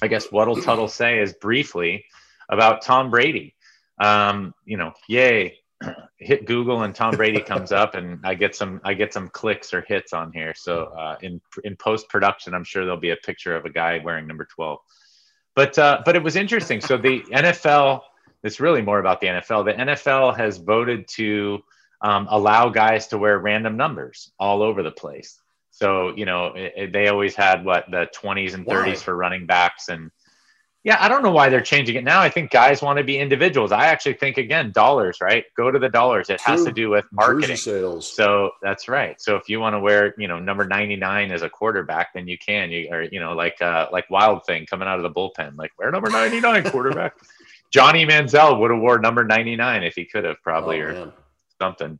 [0.00, 2.06] I guess what'll Tuttle say is briefly
[2.48, 3.54] about Tom Brady.
[3.98, 5.58] um, you know, yay,
[6.18, 9.74] hit Google and Tom Brady comes up, and I get some I get some clicks
[9.74, 10.54] or hits on here.
[10.56, 14.00] So uh, in in post production, I'm sure there'll be a picture of a guy
[14.02, 14.78] wearing number 12.
[15.56, 16.80] But uh, but it was interesting.
[16.80, 18.02] So the NFL,
[18.44, 19.64] it's really more about the NFL.
[19.64, 21.60] The NFL has voted to
[22.02, 25.40] um, allow guys to wear random numbers all over the place.
[25.70, 28.94] So you know it, it, they always had what the 20s and 30s Why?
[28.94, 30.10] for running backs and
[30.86, 32.20] yeah, I don't know why they're changing it now.
[32.20, 33.72] I think guys want to be individuals.
[33.72, 35.44] I actually think again, dollars, right?
[35.56, 36.30] Go to the dollars.
[36.30, 36.54] It True.
[36.54, 37.56] has to do with marketing.
[37.56, 38.06] Jersey sales.
[38.14, 39.20] So that's right.
[39.20, 42.38] So if you want to wear, you know, number 99 as a quarterback, then you
[42.38, 42.70] can.
[42.70, 45.72] You or you know, like uh like wild thing coming out of the bullpen, like
[45.76, 47.14] wear number 99 quarterback.
[47.72, 51.12] Johnny Manziel would have wore number 99 if he could have probably oh, or man.
[51.60, 51.98] something.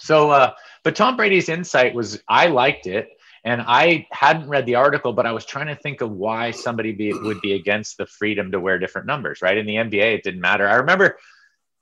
[0.00, 3.10] So uh but Tom Brady's insight was I liked it
[3.44, 6.92] and I hadn't read the article, but I was trying to think of why somebody
[6.92, 9.56] be, would be against the freedom to wear different numbers, right?
[9.56, 10.66] In the NBA, it didn't matter.
[10.66, 11.18] I remember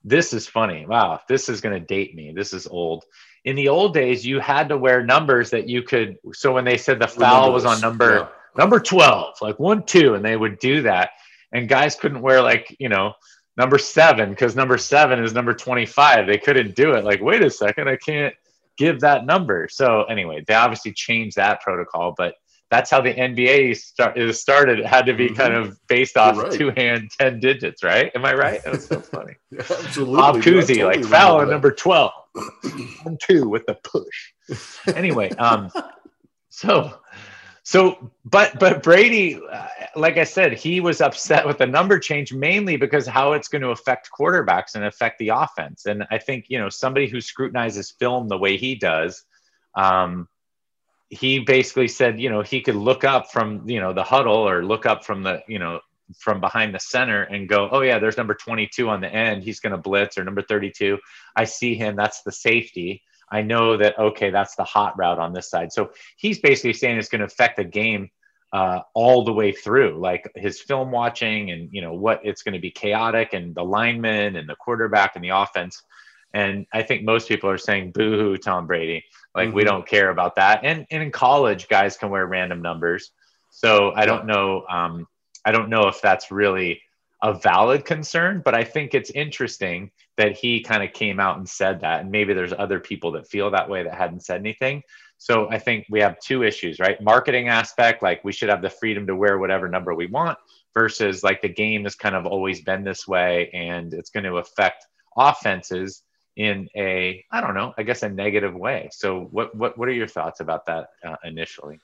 [0.03, 0.85] this is funny.
[0.85, 2.31] Wow, this is going to date me.
[2.31, 3.03] This is old.
[3.43, 6.17] In the old days, you had to wear numbers that you could.
[6.33, 8.27] So when they said the foul was on number yeah.
[8.57, 11.11] number twelve, like one two, and they would do that,
[11.51, 13.13] and guys couldn't wear like you know
[13.57, 16.27] number seven because number seven is number twenty five.
[16.27, 17.03] They couldn't do it.
[17.03, 18.33] Like wait a second, I can't
[18.77, 19.67] give that number.
[19.69, 22.35] So anyway, they obviously changed that protocol, but
[22.69, 24.79] that's how the NBA start, is started.
[24.79, 25.35] It had to be mm-hmm.
[25.35, 26.51] kind of based off right.
[26.51, 28.11] two hand, 10 digits, right?
[28.13, 28.63] Am I right?
[28.63, 29.35] That was so funny.
[29.51, 30.15] yeah, absolutely.
[30.15, 32.11] Bob Cousy, totally like foul number 12,
[33.03, 34.95] one, two with the push.
[34.95, 35.71] Anyway, um,
[36.49, 36.93] so
[37.67, 42.31] so, but but Brady, uh, like I said, he was upset with the number change
[42.31, 45.85] mainly because how it's going to affect quarterbacks and affect the offense.
[45.85, 49.21] And I think you know somebody who scrutinizes film the way he does,
[49.75, 50.29] um,
[51.09, 54.63] he basically said you know he could look up from you know the huddle or
[54.63, 55.81] look up from the you know
[56.17, 59.43] from behind the center and go, oh yeah, there's number 22 on the end.
[59.43, 60.97] He's going to blitz or number 32.
[61.35, 61.97] I see him.
[61.97, 63.03] That's the safety.
[63.29, 65.73] I know that okay, that's the hot route on this side.
[65.73, 68.09] So he's basically saying it's going to affect the game
[68.53, 72.53] uh, all the way through, like his film watching and you know what it's going
[72.53, 75.83] to be chaotic and the linemen and the quarterback and the offense.
[76.33, 79.03] And I think most people are saying boo-hoo, Tom Brady.
[79.33, 79.57] Like mm-hmm.
[79.57, 80.59] we don't care about that.
[80.63, 83.11] And, and in college, guys can wear random numbers.
[83.49, 84.65] So I don't know.
[84.69, 85.07] Um,
[85.45, 86.81] I don't know if that's really
[87.23, 91.47] a valid concern, but I think it's interesting that he kind of came out and
[91.47, 92.01] said that.
[92.01, 94.83] And maybe there's other people that feel that way that hadn't said anything.
[95.17, 97.01] So I think we have two issues, right?
[97.01, 100.37] Marketing aspect, like we should have the freedom to wear whatever number we want,
[100.75, 104.37] versus like the game has kind of always been this way and it's going to
[104.37, 104.85] affect
[105.17, 106.03] offenses
[106.35, 108.89] in a, I don't know, I guess a negative way.
[108.91, 111.79] So what, what, what are your thoughts about that uh, initially?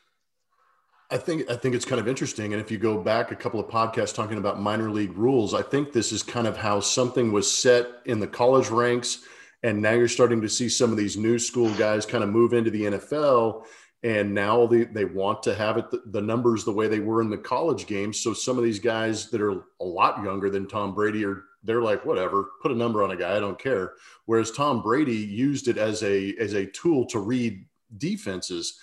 [1.14, 3.60] I think I think it's kind of interesting, and if you go back a couple
[3.60, 7.32] of podcasts talking about minor league rules, I think this is kind of how something
[7.32, 9.20] was set in the college ranks,
[9.62, 12.54] and now you're starting to see some of these new school guys kind of move
[12.54, 13.66] into the NFL,
[14.02, 17.22] and now they they want to have it the, the numbers the way they were
[17.22, 18.20] in the college games.
[18.20, 21.84] So some of these guys that are a lot younger than Tom Brady are they're
[21.84, 23.94] like whatever, put a number on a guy, I don't care.
[24.26, 27.68] Whereas Tom Brady used it as a as a tool to read
[28.00, 28.80] defenses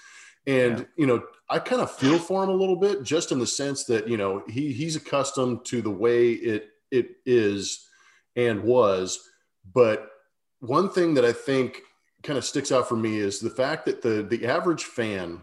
[0.50, 0.84] and yeah.
[0.96, 3.84] you know, I kind of feel for him a little bit, just in the sense
[3.84, 7.86] that you know he he's accustomed to the way it it is
[8.36, 9.28] and was.
[9.72, 10.10] But
[10.58, 11.82] one thing that I think
[12.22, 15.42] kind of sticks out for me is the fact that the the average fan,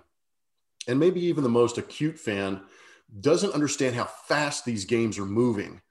[0.87, 2.61] and maybe even the most acute fan,
[3.21, 5.81] doesn't understand how fast these games are moving.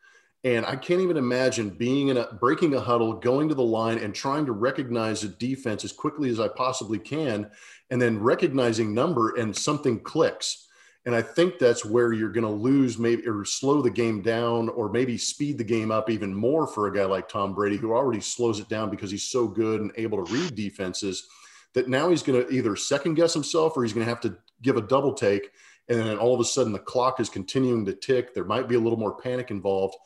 [0.46, 3.98] And I can't even imagine being in a breaking a huddle, going to the line
[3.98, 7.50] and trying to recognize a defense as quickly as I possibly can,
[7.90, 10.68] and then recognizing number and something clicks.
[11.04, 14.68] And I think that's where you're going to lose maybe or slow the game down
[14.68, 17.92] or maybe speed the game up even more for a guy like Tom Brady, who
[17.92, 21.26] already slows it down because he's so good and able to read defenses
[21.74, 24.36] that now he's going to either second guess himself or he's going to have to
[24.62, 25.50] give a double take.
[25.88, 28.32] And then all of a sudden the clock is continuing to tick.
[28.32, 29.96] There might be a little more panic involved.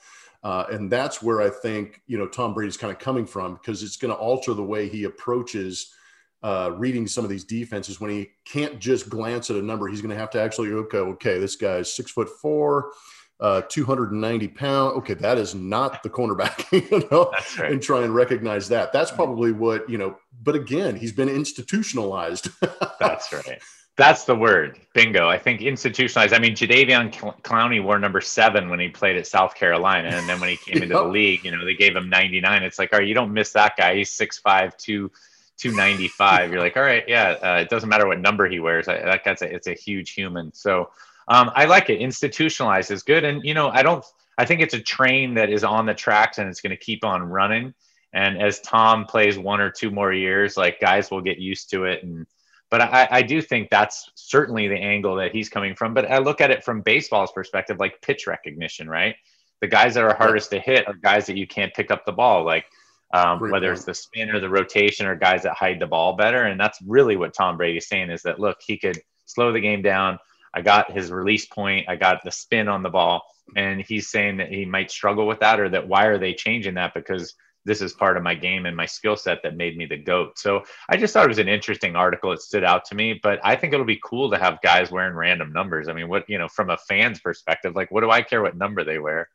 [0.43, 3.83] Uh, and that's where I think, you know, Tom Brady's kind of coming from because
[3.83, 5.95] it's going to alter the way he approaches
[6.43, 9.89] uh, reading some of these defenses when he can't just glance at a number.
[9.89, 12.93] He's going to have to actually, okay, okay, this guy's six foot four,
[13.41, 14.97] uh, 290 pound.
[14.99, 17.73] Okay, that is not the cornerback, you know, right.
[17.73, 18.93] and try and recognize that.
[18.93, 22.49] That's probably what, you know, but again, he's been institutionalized.
[23.01, 23.61] that's right.
[24.01, 24.81] That's the word.
[24.95, 25.29] Bingo.
[25.29, 26.33] I think institutionalized.
[26.33, 30.09] I mean, Jadeveon Clowney wore number seven when he played at South Carolina.
[30.09, 32.63] And then when he came into the league, you know, they gave him 99.
[32.63, 33.97] It's like, all right, you don't miss that guy.
[33.97, 35.11] He's 6'5, 2,
[35.59, 36.51] 295.
[36.51, 38.89] You're like, all right, yeah, uh, it doesn't matter what number he wears.
[38.89, 40.51] I, that guy's a, it's a huge human.
[40.55, 40.89] So,
[41.29, 42.01] um, I like it.
[42.01, 44.03] Institutionalized is good, and you know, I don't.
[44.39, 47.05] I think it's a train that is on the tracks and it's going to keep
[47.05, 47.75] on running.
[48.15, 51.85] And as Tom plays one or two more years, like guys will get used to
[51.85, 52.03] it.
[52.03, 52.27] And
[52.71, 55.93] but I, I do think that's certainly the angle that he's coming from.
[55.93, 59.17] But I look at it from baseball's perspective, like pitch recognition, right?
[59.61, 62.13] The guys that are hardest to hit are guys that you can't pick up the
[62.13, 62.65] ball, like
[63.13, 63.77] um, whether point.
[63.77, 66.45] it's the spin or the rotation or guys that hide the ball better.
[66.45, 69.83] And that's really what Tom Brady's saying is that look, he could slow the game
[69.83, 70.19] down.
[70.55, 71.89] I got his release point.
[71.89, 73.23] I got the spin on the ball.
[73.57, 76.75] And he's saying that he might struggle with that or that why are they changing
[76.75, 76.95] that?
[76.95, 77.35] Because
[77.65, 80.39] this is part of my game and my skill set that made me the GOAT.
[80.39, 82.33] So I just thought it was an interesting article.
[82.33, 85.15] It stood out to me, but I think it'll be cool to have guys wearing
[85.15, 85.89] random numbers.
[85.89, 88.57] I mean, what, you know, from a fan's perspective, like, what do I care what
[88.57, 89.29] number they wear?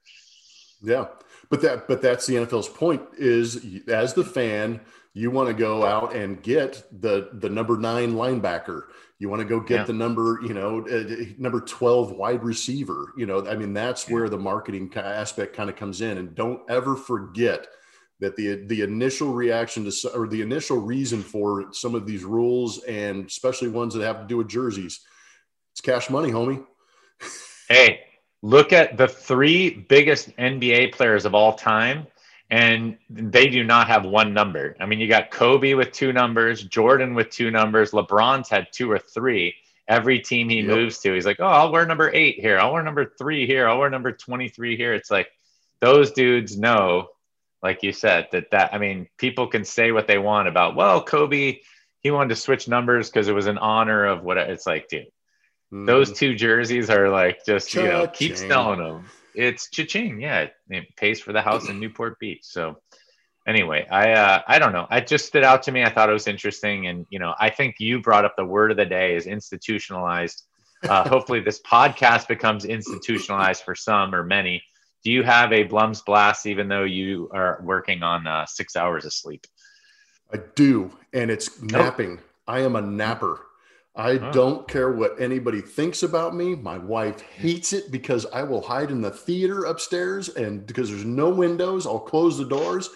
[0.82, 1.06] Yeah.
[1.50, 4.82] But that, but that's the NFL's point is as the fan,
[5.14, 8.84] you want to go out and get the, the number nine linebacker
[9.18, 9.84] you want to go get yeah.
[9.86, 13.14] the number, you know, uh, number 12 wide receiver.
[13.16, 16.18] You know, I mean, that's where the marketing aspect kind of comes in.
[16.18, 17.68] And don't ever forget
[18.20, 22.84] that the the initial reaction to or the initial reason for some of these rules
[22.84, 25.02] and especially ones that have to do with jerseys,
[25.74, 26.66] it's cash money, homie.
[27.70, 28.02] hey,
[28.42, 32.08] look at the three biggest NBA players of all time
[32.50, 34.76] and they do not have one number.
[34.80, 38.92] I mean, you got Kobe with two numbers, Jordan with two numbers, LeBron's had two
[38.92, 39.56] or three.
[39.88, 40.68] Every team he yep.
[40.68, 42.58] moves to, he's like, oh, I'll wear number eight here.
[42.58, 43.68] I'll wear number three here.
[43.68, 44.94] I'll wear number 23 here.
[44.94, 45.28] It's like
[45.80, 47.10] those dudes know,
[47.66, 51.04] like you said, that that, I mean, people can say what they want about, well,
[51.04, 51.60] Kobe,
[52.00, 55.08] he wanted to switch numbers because it was an honor of what it's like, dude.
[55.74, 55.86] Mm.
[55.86, 57.86] Those two jerseys are like just, Cha-ching.
[57.86, 59.06] you know, keep selling them
[59.36, 60.22] it's cha-ching.
[60.22, 62.44] Yeah, it pays for the house in Newport Beach.
[62.44, 62.78] So
[63.48, 64.88] anyway, I uh, I don't know.
[64.90, 65.84] It just stood out to me.
[65.84, 68.72] I thought it was interesting, and you know, I think you brought up the word
[68.72, 70.44] of the day is institutionalized.
[70.84, 74.64] Uh, hopefully, this podcast becomes institutionalized for some or many.
[75.06, 79.06] Do you have a Blums blast, even though you are working on uh, six hours
[79.06, 79.46] of sleep?
[80.34, 82.18] I do, and it's napping.
[82.20, 82.54] Oh.
[82.54, 83.46] I am a napper.
[83.96, 84.32] I oh.
[84.32, 86.56] don't care what anybody thinks about me.
[86.56, 91.06] My wife hates it because I will hide in the theater upstairs and because there's
[91.06, 92.90] no windows, I'll close the doors.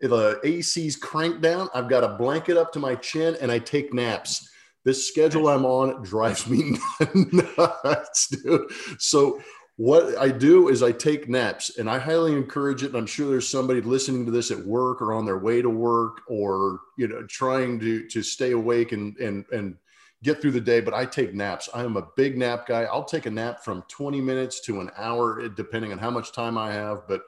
[0.00, 3.58] If the AC's cranked down, I've got a blanket up to my chin and I
[3.58, 4.48] take naps.
[4.84, 6.78] This schedule I'm on drives me
[7.14, 8.70] nuts, dude.
[8.98, 9.40] So
[9.76, 12.88] what I do is I take naps and I highly encourage it.
[12.88, 15.68] And I'm sure there's somebody listening to this at work or on their way to
[15.68, 19.76] work or, you know, trying to, to stay awake and, and, and
[20.22, 21.68] get through the day, but I take naps.
[21.74, 22.84] I am a big nap guy.
[22.84, 26.56] I'll take a nap from 20 minutes to an hour, depending on how much time
[26.56, 27.06] I have.
[27.06, 27.22] But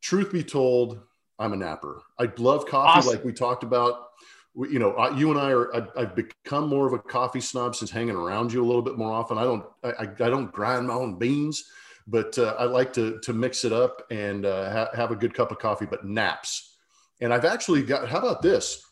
[0.00, 1.00] truth be told,
[1.38, 2.02] I'm a napper.
[2.18, 3.12] I love coffee, awesome.
[3.12, 4.08] like we talked about.
[4.56, 5.74] You know, you and I are.
[5.96, 8.98] I, have become more of a coffee snob since hanging around you a little bit
[8.98, 9.38] more often.
[9.38, 9.64] I don't.
[9.84, 11.64] I, I don't grind my own beans,
[12.08, 15.34] but uh, I like to to mix it up and uh, ha- have a good
[15.34, 15.86] cup of coffee.
[15.86, 16.76] But naps,
[17.20, 18.08] and I've actually got.
[18.08, 18.84] How about this?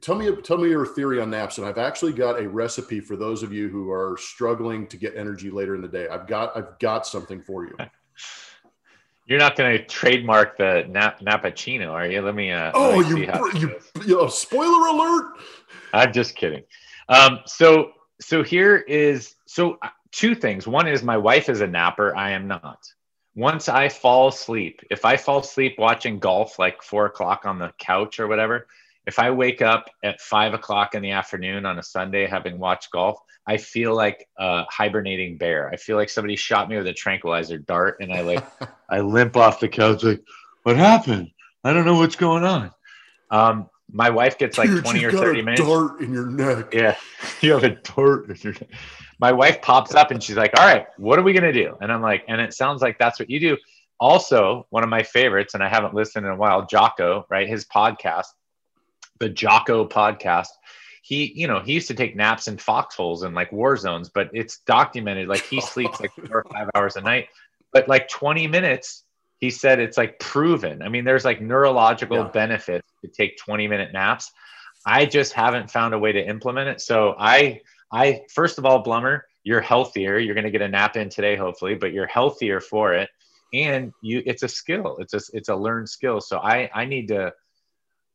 [0.00, 3.16] tell me tell me your theory on naps and i've actually got a recipe for
[3.16, 6.56] those of you who are struggling to get energy later in the day i've got
[6.56, 7.74] i've got something for you
[9.28, 12.22] you're not going to trademark the nap nappuccino are you?
[12.22, 13.26] Let me uh oh let me
[13.60, 13.76] you, you,
[14.06, 15.34] you spoiler alert?
[15.92, 16.64] I'm just kidding.
[17.08, 20.66] Um so so here is so uh, two things.
[20.66, 22.16] One is my wife is a napper.
[22.16, 22.80] I am not.
[23.34, 27.72] Once i fall asleep if i fall asleep watching golf like four o'clock on the
[27.78, 28.66] couch or whatever
[29.08, 32.90] if I wake up at five o'clock in the afternoon on a Sunday having watched
[32.90, 35.70] golf, I feel like a hibernating bear.
[35.70, 38.44] I feel like somebody shot me with a tranquilizer dart, and I like
[38.90, 40.22] I limp off the couch like,
[40.64, 41.30] what happened?
[41.64, 42.70] I don't know what's going on.
[43.30, 45.62] Um, my wife gets like Dude, 20 or 30 minutes.
[45.62, 46.74] Dart in your neck.
[46.74, 46.96] Yeah.
[47.40, 48.68] You have a dart in your neck.
[49.20, 51.78] My wife pops up and she's like, All right, what are we gonna do?
[51.80, 53.56] And I'm like, and it sounds like that's what you do.
[54.00, 57.48] Also, one of my favorites, and I haven't listened in a while, Jocko, right?
[57.48, 58.26] His podcast
[59.20, 60.48] the Jocko podcast.
[61.02, 64.30] He, you know, he used to take naps in foxholes and like war zones, but
[64.34, 65.28] it's documented.
[65.28, 67.28] Like he sleeps like four or five hours a night,
[67.72, 69.04] but like 20 minutes,
[69.38, 70.82] he said it's like proven.
[70.82, 72.28] I mean, there's like neurological yeah.
[72.28, 74.30] benefits to take 20 minute naps.
[74.84, 76.80] I just haven't found a way to implement it.
[76.80, 77.60] So I,
[77.92, 80.18] I first of all, Blummer, you're healthier.
[80.18, 83.08] You're going to get a nap in today, hopefully, but you're healthier for it.
[83.54, 84.98] And you, it's a skill.
[85.00, 86.20] It's a, it's a learned skill.
[86.20, 87.32] So I, I need to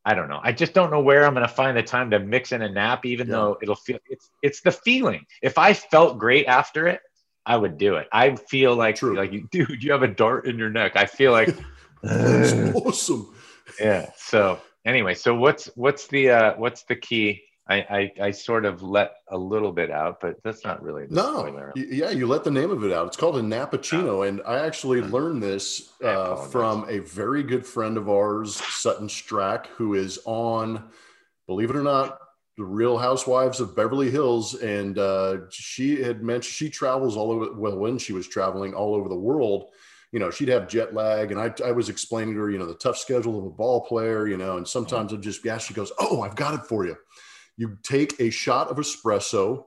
[0.06, 0.40] I don't know.
[0.44, 2.70] I just don't know where I'm going to find the time to mix in a
[2.70, 3.36] nap, even yeah.
[3.36, 5.26] though it'll feel it's it's the feeling.
[5.42, 7.00] If I felt great after it,
[7.46, 8.08] I would do it.
[8.12, 9.16] I feel like True.
[9.16, 10.94] like dude, you have a dart in your neck.
[10.96, 11.56] I feel like
[12.04, 13.34] that's awesome.
[13.80, 14.12] Yeah.
[14.18, 18.84] So anyway, so what's what's the uh what's the key I, I, I sort of
[18.84, 21.72] let a little bit out, but that's not really the No.
[21.76, 23.08] Yeah, you let the name of it out.
[23.08, 27.98] It's called a Nappuccino, and I actually learned this uh, from a very good friend
[27.98, 30.90] of ours, Sutton Stracke, who is on,
[31.48, 32.20] believe it or not,
[32.58, 37.54] the Real Housewives of Beverly Hills, and uh, she had mentioned she travels all over.
[37.54, 39.70] Well, when she was traveling all over the world,
[40.12, 42.68] you know, she'd have jet lag, and I, I was explaining to her, you know,
[42.68, 45.74] the tough schedule of a ball player, you know, and sometimes I'd just, yeah, she
[45.74, 46.96] goes, oh, I've got it for you.
[47.58, 49.66] You take a shot of espresso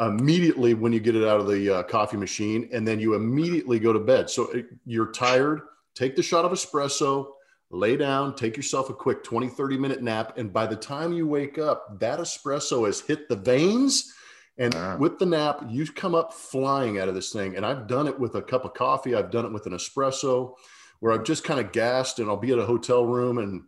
[0.00, 3.78] immediately when you get it out of the uh, coffee machine, and then you immediately
[3.78, 4.28] go to bed.
[4.28, 5.60] So it, you're tired,
[5.94, 7.28] take the shot of espresso,
[7.70, 10.36] lay down, take yourself a quick 20, 30 minute nap.
[10.38, 14.12] And by the time you wake up, that espresso has hit the veins.
[14.58, 14.96] And Ah.
[14.98, 17.56] with the nap, you come up flying out of this thing.
[17.56, 20.54] And I've done it with a cup of coffee, I've done it with an espresso
[21.00, 23.62] where I've just kind of gassed and I'll be at a hotel room and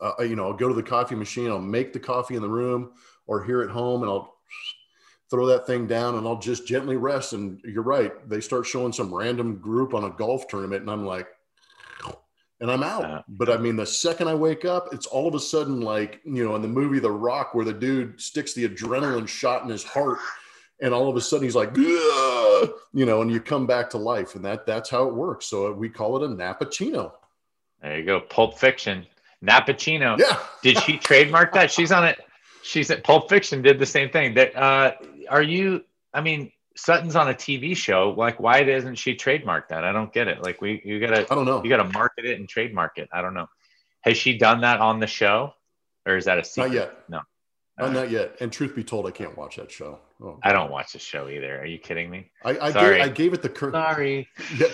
[0.00, 2.48] uh, you know, I'll go to the coffee machine, I'll make the coffee in the
[2.48, 2.92] room
[3.26, 4.34] or here at home, and I'll
[5.30, 7.32] throw that thing down and I'll just gently rest.
[7.32, 11.04] And you're right, they start showing some random group on a golf tournament, and I'm
[11.04, 11.28] like,
[12.60, 13.04] and I'm out.
[13.04, 16.20] Uh, but I mean, the second I wake up, it's all of a sudden like,
[16.24, 19.68] you know, in the movie The Rock, where the dude sticks the adrenaline shot in
[19.68, 20.18] his heart.
[20.80, 23.98] And all of a sudden he's like, "Ugh," you know, and you come back to
[23.98, 24.36] life.
[24.36, 25.46] And that that's how it works.
[25.46, 27.12] So we call it a Nappuccino.
[27.82, 28.20] There you go.
[28.20, 29.04] Pulp Fiction.
[29.44, 30.18] Nappuccino.
[30.18, 30.38] Yeah.
[30.62, 31.70] Did she trademark that?
[31.70, 32.18] She's on it.
[32.62, 34.34] She's at Pulp Fiction did the same thing.
[34.34, 34.92] That uh
[35.28, 38.14] are you I mean Sutton's on a TV show.
[38.16, 39.84] Like why doesn't she trademark that?
[39.84, 40.42] I don't get it.
[40.42, 41.62] Like we you gotta I don't know.
[41.62, 43.08] you gotta market it and trademark it.
[43.12, 43.48] I don't know.
[44.02, 45.54] Has she done that on the show?
[46.06, 46.68] Or is that a secret?
[46.68, 46.98] Not yet.
[47.08, 47.20] No.
[47.78, 48.36] Uh, not yet.
[48.40, 49.98] And truth be told, I can't watch that show.
[50.20, 51.60] Oh, I don't watch the show either.
[51.60, 52.30] Are you kidding me?
[52.44, 52.96] I, I, Sorry.
[52.96, 54.26] gave, I gave it the cur- Sorry.
[54.56, 54.66] yeah,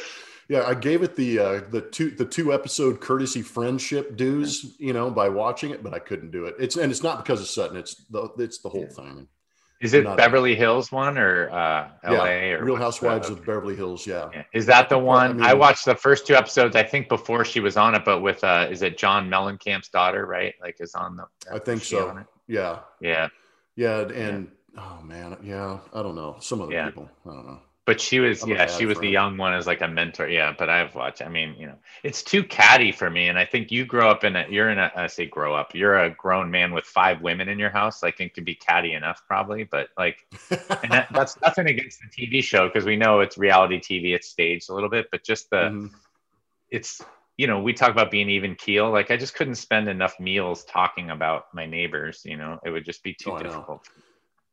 [0.49, 4.93] yeah, I gave it the uh, the two the two episode courtesy friendship dues, you
[4.93, 6.55] know, by watching it, but I couldn't do it.
[6.59, 7.77] It's and it's not because of Sutton.
[7.77, 8.89] It's the it's the whole Yeah.
[8.89, 9.29] thing.
[9.81, 13.77] Is it Not- Beverly Hills one or uh LA yeah, or Real Housewives of Beverly
[13.77, 14.07] Hills.
[14.07, 14.45] Yeah, Yeah.
[14.55, 15.43] Is that the Well, I one?
[15.43, 16.75] I, watched the first two episodes.
[16.77, 20.25] I think before she was on it, but with uh, is it John Mellencamp's daughter?
[20.27, 21.27] Right, like is on the.
[21.53, 22.29] I think is she on so.
[22.47, 23.29] Yeah, Yeah,
[23.77, 26.87] yeah, and oh man, yeah, I don't know some other Yeah.
[26.87, 27.11] people.
[27.27, 27.61] I don't know.
[27.87, 28.43] But she was.
[28.43, 30.29] I'm Yeah, she was the young one as like a mentor.
[30.29, 31.23] Yeah, but I've watched.
[31.23, 33.29] I mean, you know, it's too catty for me.
[33.29, 34.47] And I think you grow up in a.
[34.49, 34.91] You're in a.
[34.97, 35.75] I say grow up.
[35.75, 38.03] You're a grown man with five women in your house.
[38.03, 39.65] I think to be catty enough, probably.
[39.65, 40.27] But like,
[40.83, 44.15] and that, that's nothing against the TV show because we know it's reality TV.
[44.15, 45.57] It's staged a little bit, but just the.
[45.57, 45.91] Mhm.
[46.71, 47.03] it's
[47.37, 50.65] you know we talk about being even keel like i just couldn't spend enough meals
[50.65, 53.89] talking about my neighbors you know it would just be too Oh, difficult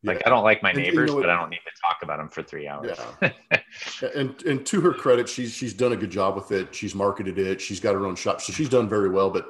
[0.03, 0.23] like Yeah.
[0.27, 2.17] i don't like my And you neighbors know but i don't need to talk about
[2.17, 3.31] them for three hours Yeah.
[4.15, 6.73] and and to her credit, she's she's done a good job with it.
[6.75, 7.61] She's marketed it.
[7.61, 9.29] She's got her own shop, so she's done very well.
[9.29, 9.47] But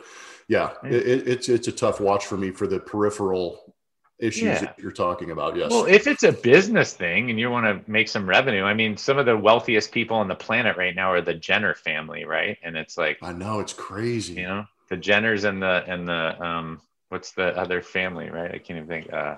[0.47, 0.89] yeah, Yeah.
[0.91, 3.75] It, it- it's it's a tough watch for me for the peripheral
[4.19, 4.59] issues Yeah.
[4.59, 5.55] that you're talking about.
[5.55, 5.71] Yes.
[5.71, 8.95] well if it's a business thing and you want to make some revenue i mean
[8.95, 12.57] some of the wealthiest people on the planet right now are the jenner family right
[12.61, 14.33] and it's like I know it's crazy.
[14.35, 18.59] you know the jenners and the and the um what's the other family right i
[18.59, 19.37] can't even think uh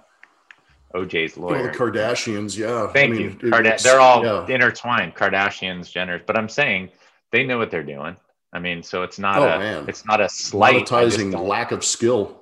[0.94, 2.88] oj's Well, lawyer the Kardashians, yeah.
[2.88, 3.28] Thank I you.
[3.30, 4.46] mean, Karda- it's- they're all yeah.
[4.48, 6.26] intertwined, Kardashians, Jenners.
[6.26, 6.89] But I'm saying
[7.32, 8.16] they know what they're doing.
[8.52, 9.86] I mean, so it's not Oh, a man.
[9.88, 10.86] it's not a slight.
[10.86, 12.39] Monetizing lack of skill.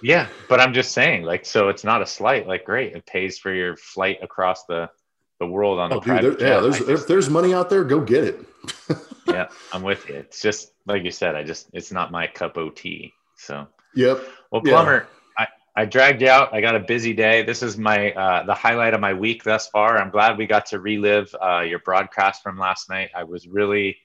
[0.00, 2.46] Yeah, but I'm just saying, like, so it's not a slight.
[2.46, 4.88] Like, great, it pays for your flight across the
[5.40, 6.60] the world on Oh, the dude, private there, yeah.
[6.60, 8.40] There's just- if there's money out there, go get it.
[9.26, 10.16] yeah, I'm with you.
[10.16, 11.34] It's just like you said.
[11.36, 13.12] I just it's not my cup of tea.
[13.36, 13.66] So.
[13.94, 14.20] Yep.
[14.52, 15.06] Well, Blummer, I,
[15.78, 16.52] I dragged you out.
[16.52, 17.44] I got a busy day.
[17.44, 19.96] This is my uh, the highlight of my week thus far.
[19.96, 23.10] I'm glad we got to relive uh, your broadcast from last night.
[23.14, 23.96] I was really,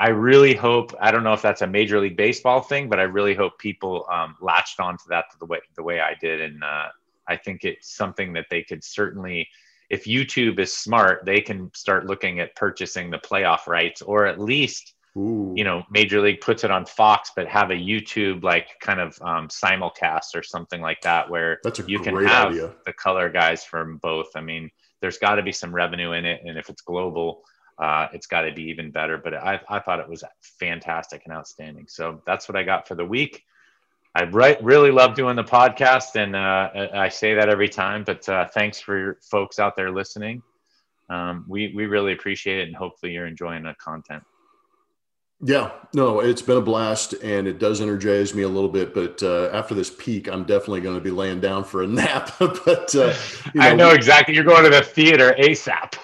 [0.00, 0.92] I really hope.
[1.00, 4.06] I don't know if that's a Major League Baseball thing, but I really hope people
[4.12, 6.88] um, latched onto that the way the way I did, and uh,
[7.28, 9.48] I think it's something that they could certainly.
[9.90, 14.40] If YouTube is smart, they can start looking at purchasing the playoff rights, or at
[14.40, 15.52] least Ooh.
[15.56, 19.20] you know major league puts it on fox but have a youtube like kind of
[19.22, 22.74] um, simulcast or something like that where that's a you can have idea.
[22.86, 24.28] the color guys from both.
[24.36, 27.42] I mean there's got to be some revenue in it and if it's global
[27.78, 31.32] uh, it's got to be even better but I, I thought it was fantastic and
[31.34, 31.86] outstanding.
[31.88, 33.42] So that's what i got for the week.
[34.14, 38.28] I re- really love doing the podcast and uh, I- say that every time but
[38.28, 40.42] uh, thanks for your folks out there listening.
[41.10, 44.22] Um, we, we really appreciate it and hopefully you're enjoying the content
[45.40, 48.92] Yeah, no, it's been a blast, and it does energize me a little bit.
[48.92, 52.32] But uh, after this peak, I'm definitely going to be laying down for a nap.
[52.38, 53.14] but uh,
[53.54, 54.34] you I know exactly.
[54.34, 55.94] You're going to the theater ASAP.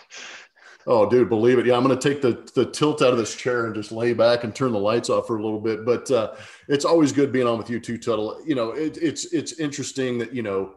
[0.87, 1.67] Oh, dude, believe it.
[1.67, 4.13] Yeah, I'm going to take the the tilt out of this chair and just lay
[4.13, 5.85] back and turn the lights off for a little bit.
[5.85, 6.35] But uh,
[6.69, 8.41] it's always good being on with you too, Tuttle.
[8.47, 10.75] You know, it, it's it's interesting that you know,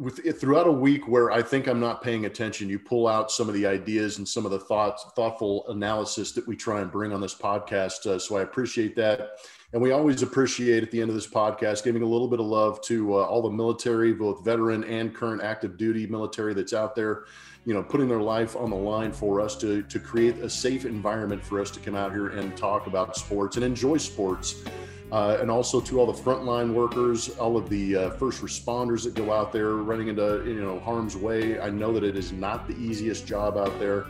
[0.00, 3.30] with it, throughout a week where I think I'm not paying attention, you pull out
[3.30, 6.90] some of the ideas and some of the thoughts, thoughtful analysis that we try and
[6.90, 8.06] bring on this podcast.
[8.06, 9.38] Uh, so I appreciate that.
[9.72, 12.46] And we always appreciate at the end of this podcast giving a little bit of
[12.46, 16.96] love to uh, all the military, both veteran and current active duty military that's out
[16.96, 17.24] there
[17.66, 20.84] you know, putting their life on the line for us to, to create a safe
[20.86, 24.62] environment for us to come out here and talk about sports and enjoy sports.
[25.12, 29.14] Uh, and also to all the frontline workers, all of the uh, first responders that
[29.14, 31.60] go out there running into you know harm's way.
[31.60, 34.06] I know that it is not the easiest job out there,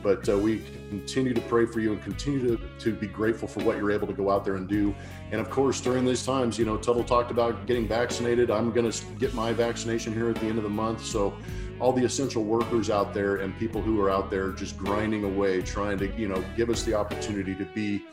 [0.00, 3.64] but uh, we continue to pray for you and continue to, to be grateful for
[3.64, 4.94] what you're able to go out there and do.
[5.32, 8.48] And of course, during these times, you know, Tuttle talked about getting vaccinated.
[8.50, 11.36] I'm going to get my vaccination here at the end of the month, so
[11.80, 15.60] all the essential workers out there and people who are out there just grinding away,
[15.62, 18.04] trying to, you know, give us the opportunity to be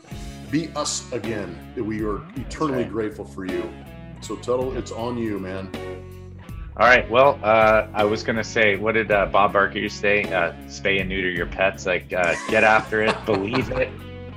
[0.52, 1.58] be us again.
[1.76, 3.68] We are eternally grateful for you.
[4.20, 5.68] So Tuttle, it's on you, man.
[6.76, 7.10] All right.
[7.10, 10.22] Well, uh, I was going to say, what did uh, Bob Barker say?
[10.22, 11.86] Uh, spay and neuter your pets.
[11.86, 13.88] Like, uh, get after it, believe it,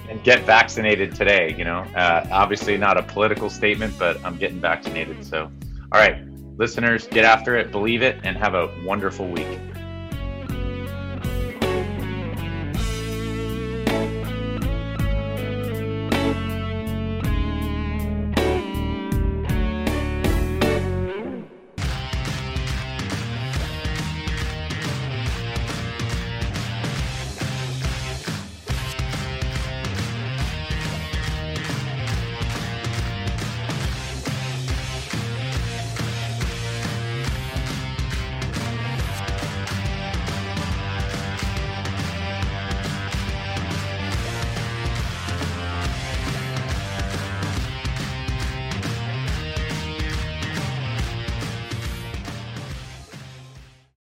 [0.09, 1.53] and get vaccinated today.
[1.55, 5.23] You know, uh, obviously not a political statement, but I'm getting vaccinated.
[5.23, 5.51] So,
[5.91, 6.25] all right
[6.57, 9.59] listeners, get after it, believe it, and have a wonderful week.